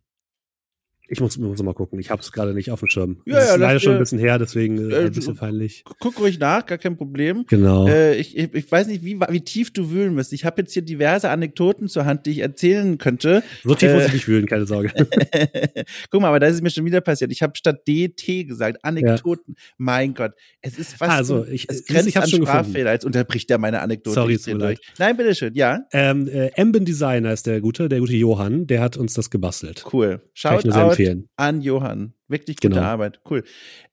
[1.10, 3.18] ich muss, muss mal gucken, ich habe es gerade nicht auf dem Schirm.
[3.26, 5.84] Ja, das ja, ist leider schon ein bisschen her, deswegen äh, Äh, ein bisschen peinlich.
[6.00, 7.46] Guck ruhig nach, gar kein Problem.
[7.48, 7.88] Genau.
[7.88, 10.34] Äh, ich, ich, ich weiß nicht, wie, wie tief du wühlen musst.
[10.34, 13.44] Ich habe jetzt hier diverse Anekdoten zur Hand, die ich erzählen könnte.
[13.64, 14.92] so tief muss äh, ich nicht fühlen, keine Sorge.
[16.12, 17.32] Guck mal, aber da ist es mir schon wieder passiert.
[17.32, 19.56] Ich habe statt DT gesagt, Anekdoten.
[19.78, 22.40] Mein Gott, es ist fast Also, so, ich- es ich- grenzt ich hab's an schon
[22.42, 22.64] gefunden.
[22.66, 22.92] Sprachfehler.
[22.94, 24.14] Jetzt unterbricht er meine Anekdote.
[24.14, 24.80] Sorry, Ich dreh tut durch.
[24.98, 25.80] Nein, bitteschön, ja.
[25.94, 29.86] ähm, äh, Ambient Designer ist der gute, der gute Johann, der hat uns das gebastelt.
[29.92, 30.22] Cool.
[30.34, 31.30] Ich Schaut out empfehlen.
[31.38, 32.14] an Johann.
[32.28, 32.82] Wirklich gute Genau.
[32.82, 33.22] Arbeit.
[33.30, 33.44] Cool.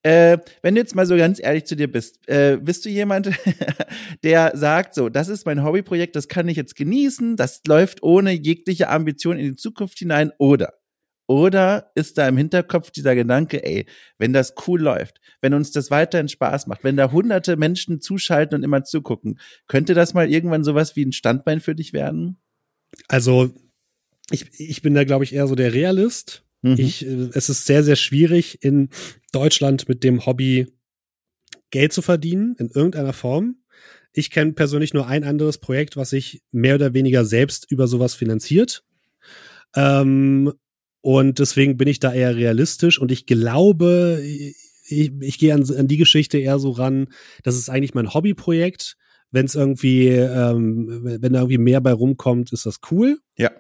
[0.03, 3.31] Äh, wenn du jetzt mal so ganz ehrlich zu dir bist, äh, bist du jemand,
[4.25, 8.33] der sagt, so, das ist mein Hobbyprojekt, das kann ich jetzt genießen, das läuft ohne
[8.33, 10.75] jegliche Ambition in die Zukunft hinein, oder?
[11.29, 13.87] Oder ist da im Hinterkopf dieser Gedanke, ey,
[14.17, 18.57] wenn das cool läuft, wenn uns das weiterhin Spaß macht, wenn da hunderte Menschen zuschalten
[18.59, 22.37] und immer zugucken, könnte das mal irgendwann sowas wie ein Standbein für dich werden?
[23.09, 23.53] Also,
[24.31, 26.45] ich, ich bin da, glaube ich, eher so der Realist.
[26.67, 26.77] Mhm.
[26.79, 28.89] Ich, äh, es ist sehr, sehr schwierig, in
[29.33, 30.67] Deutschland mit dem Hobby
[31.71, 33.57] Geld zu verdienen, in irgendeiner Form.
[34.13, 38.15] Ich kenne persönlich nur ein anderes Projekt, was sich mehr oder weniger selbst über sowas
[38.15, 38.83] finanziert.
[39.75, 40.53] Ähm,
[41.03, 45.87] und deswegen bin ich da eher realistisch und ich glaube, ich, ich gehe an, an
[45.87, 47.09] die Geschichte eher so ran,
[47.43, 48.97] das ist eigentlich mein Hobbyprojekt.
[49.33, 53.51] Wenn es irgendwie, ähm, wenn da irgendwie mehr bei rumkommt, ist das cool ja.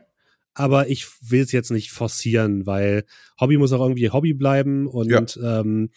[0.57, 3.04] Aber ich will es jetzt nicht forcieren, weil
[3.38, 5.90] Hobby muss auch irgendwie Hobby bleiben und ähm,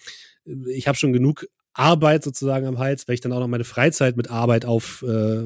[0.68, 4.18] ich habe schon genug Arbeit sozusagen am Hals, wenn ich dann auch noch meine Freizeit
[4.18, 5.44] mit Arbeit auf, äh,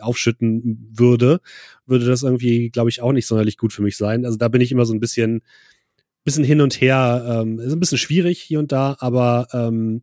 [0.00, 1.40] aufschütten würde,
[1.86, 4.26] würde das irgendwie, glaube ich, auch nicht sonderlich gut für mich sein.
[4.26, 5.40] Also da bin ich immer so ein bisschen,
[6.22, 10.02] bisschen hin und her, ähm, ist ein bisschen schwierig hier und da, aber ähm,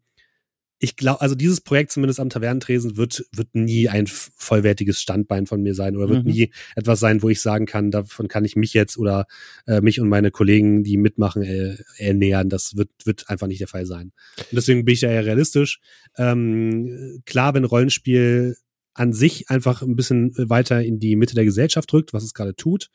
[0.79, 5.61] ich glaube, also dieses Projekt zumindest am Tavernentresen wird, wird nie ein vollwertiges Standbein von
[5.63, 6.31] mir sein oder wird Mhm.
[6.31, 9.25] nie etwas sein, wo ich sagen kann, davon kann ich mich jetzt oder
[9.65, 12.49] äh, mich und meine Kollegen, die mitmachen, äh, ernähren.
[12.49, 14.11] Das wird, wird einfach nicht der Fall sein.
[14.37, 15.79] Und deswegen bin ich da eher realistisch.
[16.17, 18.55] Ähm, klar, wenn Rollenspiel
[18.97, 22.55] an sich einfach ein bisschen weiter in die Mitte der Gesellschaft rückt, was es gerade
[22.55, 22.89] tut,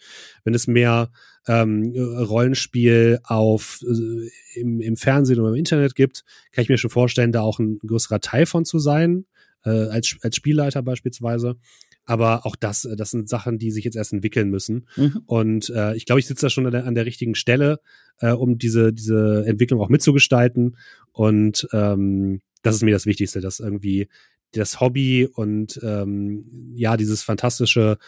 [0.45, 1.11] wenn es mehr
[1.47, 6.91] ähm, Rollenspiel auf äh, im, im Fernsehen oder im Internet gibt, kann ich mir schon
[6.91, 9.27] vorstellen, da auch ein größerer Teil von zu sein,
[9.65, 11.57] äh, als, als Spielleiter beispielsweise.
[12.05, 14.89] Aber auch das, äh, das sind Sachen, die sich jetzt erst entwickeln müssen.
[14.97, 15.23] Mhm.
[15.27, 17.79] Und äh, ich glaube, ich sitze da schon an der, an der richtigen Stelle,
[18.19, 20.77] äh, um diese, diese Entwicklung auch mitzugestalten.
[21.13, 24.09] Und ähm, das ist mir das Wichtigste, dass irgendwie
[24.53, 27.99] das Hobby und ähm, ja, dieses fantastische,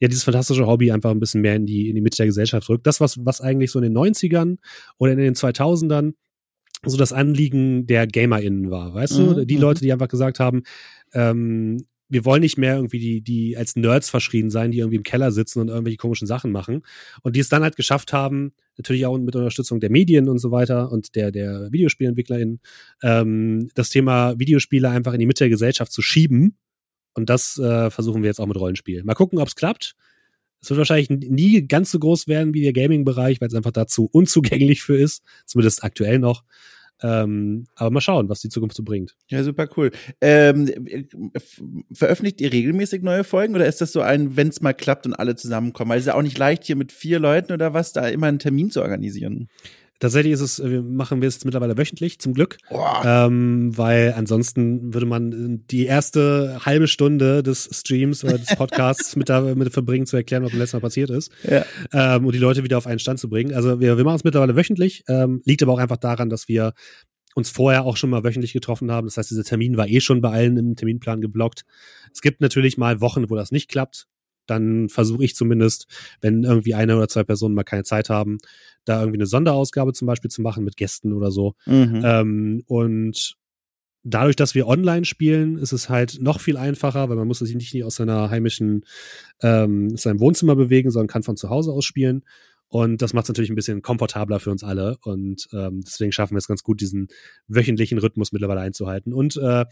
[0.00, 2.68] ja, dieses fantastische Hobby einfach ein bisschen mehr in die, in die Mitte der Gesellschaft
[2.68, 2.86] rückt.
[2.86, 4.56] Das, was, was eigentlich so in den 90ern
[4.98, 6.14] oder in den 2000ern
[6.84, 9.46] so das Anliegen der GamerInnen war, weißt Mhm, du?
[9.46, 9.62] Die mhm.
[9.62, 10.62] Leute, die einfach gesagt haben,
[11.12, 15.02] ähm, wir wollen nicht mehr irgendwie die, die als Nerds verschrien sein, die irgendwie im
[15.02, 16.82] Keller sitzen und irgendwelche komischen Sachen machen.
[17.22, 20.50] Und die es dann halt geschafft haben, natürlich auch mit Unterstützung der Medien und so
[20.50, 22.60] weiter und der, der VideospielentwicklerInnen,
[23.02, 26.56] ähm, das Thema Videospiele einfach in die Mitte der Gesellschaft zu schieben.
[27.14, 29.02] Und das äh, versuchen wir jetzt auch mit Rollenspiel.
[29.04, 29.94] Mal gucken, ob es klappt.
[30.60, 34.08] Es wird wahrscheinlich nie ganz so groß werden wie der Gaming-Bereich, weil es einfach dazu
[34.10, 36.42] unzugänglich für ist, zumindest aktuell noch.
[37.02, 39.14] Ähm, aber mal schauen, was die Zukunft so bringt.
[39.28, 39.92] Ja, super cool.
[40.20, 40.70] Ähm,
[41.92, 45.14] veröffentlicht ihr regelmäßig neue Folgen oder ist das so ein, wenn es mal klappt und
[45.14, 45.90] alle zusammenkommen?
[45.90, 48.26] Weil es ist ja auch nicht leicht, hier mit vier Leuten oder was, da immer
[48.26, 49.48] einen Termin zu organisieren.
[50.00, 52.58] Tatsächlich ist es, wir machen wir es mittlerweile wöchentlich, zum Glück.
[53.04, 59.28] Ähm, weil ansonsten würde man die erste halbe Stunde des Streams oder des Podcasts mit
[59.28, 61.32] damit verbringen, zu erklären, was beim letzten Mal passiert ist.
[61.42, 61.64] Ja.
[61.92, 63.52] ähm, und die Leute wieder auf einen Stand zu bringen.
[63.52, 66.74] Also wir, wir machen es mittlerweile wöchentlich, ähm, liegt aber auch einfach daran, dass wir
[67.34, 69.06] uns vorher auch schon mal wöchentlich getroffen haben.
[69.06, 71.64] Das heißt, dieser Termin war eh schon bei allen im Terminplan geblockt.
[72.12, 74.06] Es gibt natürlich mal Wochen, wo das nicht klappt.
[74.46, 75.86] Dann versuche ich zumindest,
[76.20, 78.38] wenn irgendwie eine oder zwei Personen mal keine Zeit haben,
[78.88, 81.54] da irgendwie eine Sonderausgabe zum Beispiel zu machen mit Gästen oder so.
[81.66, 82.02] Mhm.
[82.04, 83.36] Ähm, und
[84.04, 87.54] dadurch, dass wir online spielen, ist es halt noch viel einfacher, weil man muss sich
[87.54, 88.84] nicht aus seiner heimischen,
[89.42, 92.24] ähm, seinem Wohnzimmer bewegen, sondern kann von zu Hause aus spielen.
[92.68, 94.98] Und das macht es natürlich ein bisschen komfortabler für uns alle.
[95.02, 97.08] Und ähm, deswegen schaffen wir es ganz gut, diesen
[97.46, 99.12] wöchentlichen Rhythmus mittlerweile einzuhalten.
[99.14, 99.64] Und äh,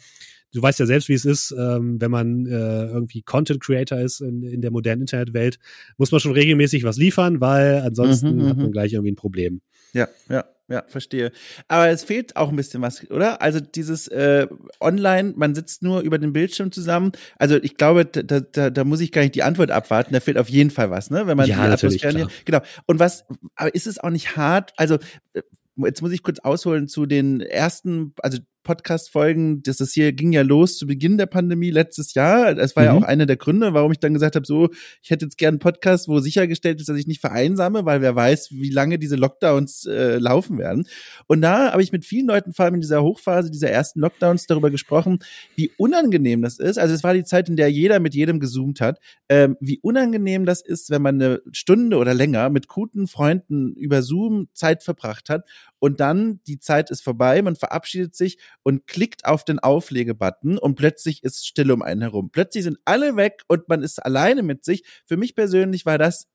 [0.52, 4.20] du weißt ja selbst, wie es ist, ähm, wenn man äh, irgendwie Content Creator ist
[4.20, 5.58] in, in der modernen Internetwelt,
[5.98, 8.62] muss man schon regelmäßig was liefern, weil ansonsten Mhm, hat mhm.
[8.62, 9.60] man gleich irgendwie ein Problem.
[9.92, 10.44] Ja, ja.
[10.68, 11.30] Ja, verstehe.
[11.68, 13.40] Aber es fehlt auch ein bisschen was, oder?
[13.40, 14.48] Also dieses äh,
[14.80, 17.12] Online, man sitzt nur über den Bildschirm zusammen.
[17.38, 20.12] Also ich glaube, da, da, da muss ich gar nicht die Antwort abwarten.
[20.12, 21.26] Da fehlt auf jeden Fall was, ne?
[21.26, 22.28] Wenn man ja, die natürlich, klar.
[22.44, 22.60] Genau.
[22.86, 24.72] Und was, aber ist es auch nicht hart?
[24.76, 24.96] Also
[25.34, 25.42] äh,
[25.76, 30.42] jetzt muss ich kurz ausholen zu den ersten, also Podcast-Folgen, das ist hier ging ja
[30.42, 32.52] los zu Beginn der Pandemie letztes Jahr.
[32.54, 32.86] Das war mhm.
[32.88, 34.70] ja auch einer der Gründe, warum ich dann gesagt habe, so,
[35.02, 38.16] ich hätte jetzt gern einen Podcast, wo sichergestellt ist, dass ich nicht vereinsame, weil wer
[38.16, 40.88] weiß, wie lange diese Lockdowns äh, laufen werden.
[41.28, 44.46] Und da habe ich mit vielen Leuten, vor allem in dieser Hochphase dieser ersten Lockdowns,
[44.46, 45.20] darüber gesprochen,
[45.54, 46.76] wie unangenehm das ist.
[46.76, 48.98] Also es war die Zeit, in der jeder mit jedem gezoomt hat,
[49.28, 54.02] ähm, wie unangenehm das ist, wenn man eine Stunde oder länger mit guten Freunden über
[54.02, 55.44] Zoom Zeit verbracht hat
[55.78, 60.74] und dann die Zeit ist vorbei, man verabschiedet sich und klickt auf den Auflegebutton und
[60.74, 62.30] plötzlich ist Stille um einen herum.
[62.32, 64.82] Plötzlich sind alle weg und man ist alleine mit sich.
[65.06, 66.26] Für mich persönlich war das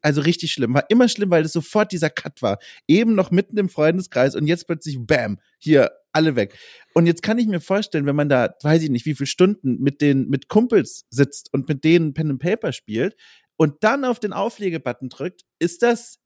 [0.00, 0.72] also richtig schlimm.
[0.72, 2.60] War immer schlimm, weil es sofort dieser Cut war.
[2.86, 6.56] Eben noch mitten im Freundeskreis und jetzt plötzlich bam, hier alle weg.
[6.94, 9.80] Und jetzt kann ich mir vorstellen, wenn man da, weiß ich nicht, wie viele Stunden
[9.80, 13.16] mit den mit Kumpels sitzt und mit denen Pen and Paper spielt
[13.56, 16.20] und dann auf den Auflegebutton drückt, ist das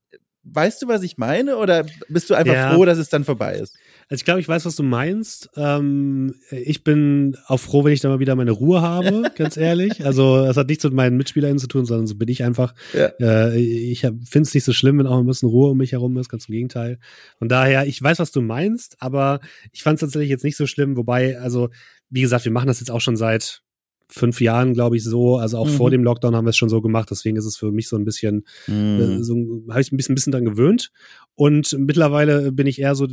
[0.45, 1.57] Weißt du, was ich meine?
[1.57, 2.75] Oder bist du einfach ja.
[2.75, 3.77] froh, dass es dann vorbei ist?
[4.09, 5.49] Also ich glaube, ich weiß, was du meinst.
[5.57, 10.05] Ähm, ich bin auch froh, wenn ich dann mal wieder meine Ruhe habe, ganz ehrlich.
[10.05, 12.75] Also das hat nichts mit meinen Mitspielern zu tun, sondern so bin ich einfach.
[12.93, 13.07] Ja.
[13.19, 16.17] Äh, ich finde es nicht so schlimm, wenn auch ein bisschen Ruhe um mich herum
[16.19, 16.99] ist, ganz im Gegenteil.
[17.39, 19.41] Von daher, ich weiß, was du meinst, aber
[19.73, 20.97] ich fand es tatsächlich jetzt nicht so schlimm.
[20.97, 21.71] Wobei, also
[22.11, 23.64] wie gesagt, wir machen das jetzt auch schon seit
[24.09, 25.37] fünf Jahren, glaube ich, so.
[25.37, 25.73] Also auch mhm.
[25.73, 27.11] vor dem Lockdown haben wir es schon so gemacht.
[27.11, 29.21] Deswegen ist es für mich so ein bisschen, mhm.
[29.21, 29.35] äh, so
[29.71, 30.91] habe ich ein bisschen, ein bisschen dran gewöhnt.
[31.37, 33.09] Und mittlerweile bin ich eher so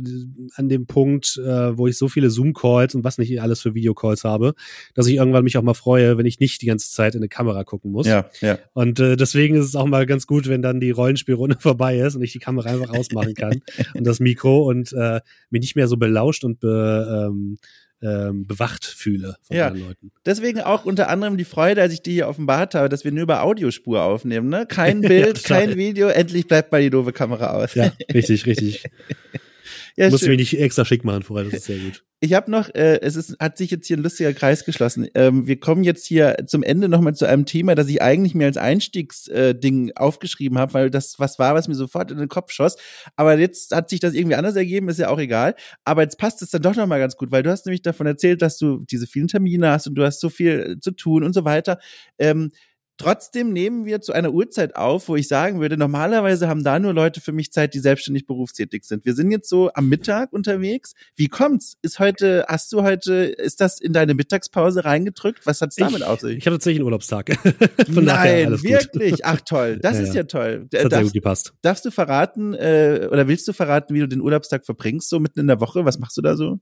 [0.54, 4.22] an dem Punkt, äh, wo ich so viele Zoom-Calls und was nicht alles für Videocalls
[4.22, 4.54] habe,
[4.94, 7.28] dass ich irgendwann mich auch mal freue, wenn ich nicht die ganze Zeit in eine
[7.28, 8.06] Kamera gucken muss.
[8.06, 8.58] Ja, ja.
[8.74, 12.14] Und äh, deswegen ist es auch mal ganz gut, wenn dann die Rollenspielrunde vorbei ist
[12.14, 13.60] und ich die Kamera einfach ausmachen kann
[13.94, 15.20] und das Mikro und äh,
[15.50, 17.58] mich nicht mehr so belauscht und be, ähm,
[18.02, 19.68] ähm, bewacht fühle von ja.
[19.68, 20.12] anderen Leuten.
[20.26, 23.22] Deswegen auch unter anderem die Freude, als ich die hier offenbart habe, dass wir nur
[23.22, 24.48] über Audiospur aufnehmen.
[24.48, 24.66] Ne?
[24.66, 27.74] Kein Bild, ja, kein Video, endlich bleibt mal die doofe Kamera aus.
[27.74, 28.84] Ja, richtig, richtig.
[29.96, 32.04] Ja, Muss ich mich nicht extra schick machen vorher, das ist sehr gut.
[32.24, 35.08] Ich habe noch, äh, es ist, hat sich jetzt hier ein lustiger Kreis geschlossen.
[35.16, 38.46] Ähm, wir kommen jetzt hier zum Ende nochmal zu einem Thema, das ich eigentlich mir
[38.46, 42.52] als Einstiegsding äh, aufgeschrieben habe, weil das was war, was mir sofort in den Kopf
[42.52, 42.76] schoss.
[43.16, 45.56] Aber jetzt hat sich das irgendwie anders ergeben, ist ja auch egal.
[45.84, 48.40] Aber jetzt passt es dann doch nochmal ganz gut, weil du hast nämlich davon erzählt,
[48.40, 51.44] dass du diese vielen Termine hast und du hast so viel zu tun und so
[51.44, 51.80] weiter.
[52.20, 52.52] Ähm,
[52.98, 56.92] Trotzdem nehmen wir zu einer Uhrzeit auf, wo ich sagen würde, normalerweise haben da nur
[56.92, 59.04] Leute für mich Zeit, die selbstständig berufstätig sind.
[59.04, 60.94] Wir sind jetzt so am Mittag unterwegs.
[61.16, 61.76] Wie kommt's?
[61.82, 65.46] Ist heute, hast du heute, ist das in deine Mittagspause reingedrückt?
[65.46, 66.38] Was hat's damit ich, auf sich?
[66.38, 67.36] Ich habe tatsächlich einen Urlaubstag.
[67.92, 69.24] Von Nein, wirklich?
[69.24, 70.66] Ach toll, das ja, ist ja toll.
[70.70, 71.54] Das hat darfst, sehr gut gepasst.
[71.62, 75.40] Darfst du verraten äh, oder willst du verraten, wie du den Urlaubstag verbringst, so mitten
[75.40, 75.84] in der Woche?
[75.84, 76.60] Was machst du da so?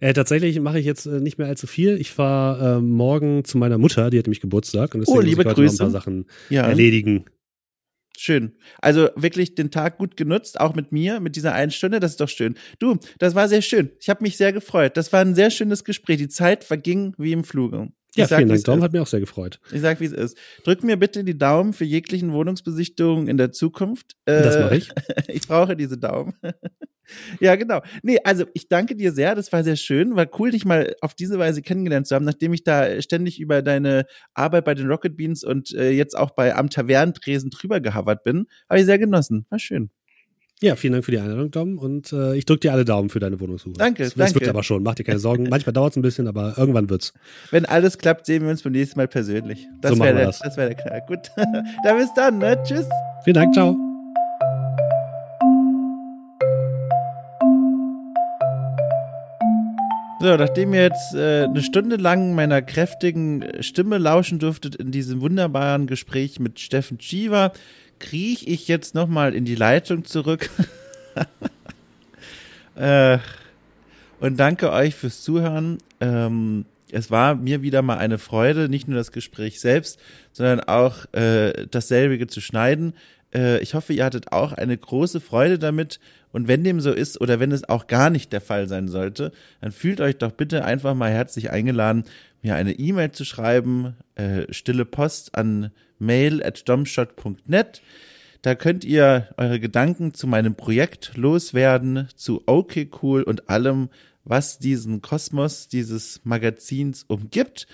[0.00, 2.00] Äh, tatsächlich mache ich jetzt äh, nicht mehr allzu viel.
[2.00, 5.36] Ich fahre äh, morgen zu meiner Mutter, die hat nämlich Geburtstag und deswegen oh, liebe
[5.36, 5.74] muss ich heute Grüße.
[5.76, 6.62] noch ein paar Sachen ja.
[6.66, 7.24] erledigen.
[8.22, 8.52] Schön.
[8.82, 12.00] Also wirklich den Tag gut genutzt, auch mit mir, mit dieser einen Stunde.
[12.00, 12.54] Das ist doch schön.
[12.78, 13.92] Du, das war sehr schön.
[13.98, 14.98] Ich habe mich sehr gefreut.
[14.98, 16.18] Das war ein sehr schönes Gespräch.
[16.18, 17.92] Die Zeit verging wie im Fluge.
[18.16, 18.64] Ja, sag, vielen Dank.
[18.64, 19.60] Daumen hat mir auch sehr gefreut.
[19.72, 20.36] Ich sag, wie es ist.
[20.64, 24.16] Drück mir bitte die Daumen für jeglichen Wohnungsbesichtigungen in der Zukunft.
[24.24, 24.90] Das mache ich.
[25.28, 26.34] ich brauche diese Daumen.
[27.40, 27.82] ja, genau.
[28.02, 29.34] Nee, also ich danke dir sehr.
[29.34, 30.16] Das war sehr schön.
[30.16, 33.62] War cool, dich mal auf diese Weise kennengelernt zu haben, nachdem ich da ständig über
[33.62, 38.24] deine Arbeit bei den Rocket Beans und äh, jetzt auch bei Am Tavernentresen drüber gehavert
[38.24, 38.46] bin.
[38.68, 39.46] Habe ich sehr genossen.
[39.50, 39.90] War schön.
[40.62, 41.78] Ja, vielen Dank für die Einladung, Dom.
[41.78, 43.78] Und äh, ich drücke dir alle Daumen für deine Wohnungssuche.
[43.78, 44.82] Danke, das, das wird aber schon.
[44.82, 45.48] Mach dir keine Sorgen.
[45.48, 47.14] Manchmal dauert es ein bisschen, aber irgendwann wird's.
[47.50, 49.66] Wenn alles klappt, sehen wir uns beim nächsten Mal persönlich.
[49.80, 50.40] Das so wäre der, das.
[50.40, 51.02] das wär der Knall.
[51.06, 51.30] Gut.
[51.84, 52.62] dann bis dann, ne?
[52.62, 52.84] Tschüss.
[53.24, 53.74] Vielen Dank, ciao.
[60.22, 65.22] So, nachdem ihr jetzt äh, eine Stunde lang meiner kräftigen Stimme lauschen dürftet in diesem
[65.22, 67.52] wunderbaren Gespräch mit Steffen Chiva,
[68.00, 70.50] krieche ich jetzt nochmal in die Leitung zurück.
[72.74, 73.18] äh,
[74.18, 75.78] und danke euch fürs Zuhören.
[76.00, 80.00] Ähm, es war mir wieder mal eine Freude, nicht nur das Gespräch selbst,
[80.32, 82.94] sondern auch äh, dasselbige zu schneiden.
[83.34, 86.00] Äh, ich hoffe, ihr hattet auch eine große Freude damit.
[86.32, 89.32] Und wenn dem so ist oder wenn es auch gar nicht der Fall sein sollte,
[89.60, 92.04] dann fühlt euch doch bitte einfach mal herzlich eingeladen,
[92.42, 97.82] mir eine E-Mail zu schreiben, äh, stille Post an mail at domshot.net.
[98.42, 103.90] Da könnt ihr eure Gedanken zu meinem Projekt loswerden, zu okay cool und allem,
[104.24, 107.66] was diesen Kosmos dieses Magazins umgibt.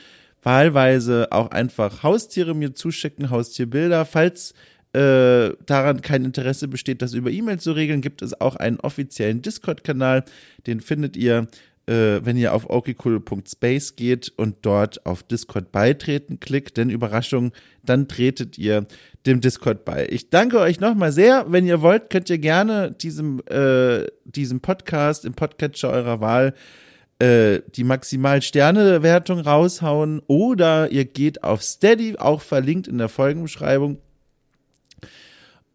[0.42, 4.54] Wahlweise auch einfach Haustiere mir zuschicken, Haustierbilder, falls
[4.96, 9.42] äh, daran kein Interesse besteht, das über E-Mail zu regeln, gibt es auch einen offiziellen
[9.42, 10.24] Discord-Kanal.
[10.66, 11.48] Den findet ihr,
[11.84, 16.78] äh, wenn ihr auf okcool.space geht und dort auf Discord beitreten klickt.
[16.78, 17.52] Denn Überraschung,
[17.84, 18.86] dann tretet ihr
[19.26, 20.08] dem Discord bei.
[20.08, 21.44] Ich danke euch nochmal sehr.
[21.52, 26.54] Wenn ihr wollt, könnt ihr gerne diesem, äh, diesem Podcast im Podcatcher eurer Wahl
[27.18, 33.98] äh, die maximal Sterne-Wertung raushauen oder ihr geht auf Steady, auch verlinkt in der Folgenbeschreibung.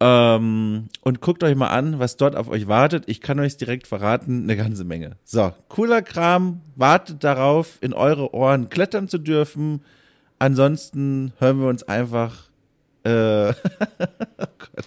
[0.04, 3.04] Ähm, und guckt euch mal an, was dort auf euch wartet.
[3.06, 5.12] Ich kann euch direkt verraten, eine ganze Menge.
[5.22, 9.84] So, cooler Kram, wartet darauf, in eure Ohren klettern zu dürfen.
[10.40, 12.50] Ansonsten hören wir uns einfach.
[13.04, 13.52] Äh, oh
[14.58, 14.86] Gott.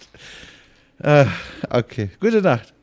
[0.99, 1.25] Äh,
[1.69, 2.74] okay, gute Nacht.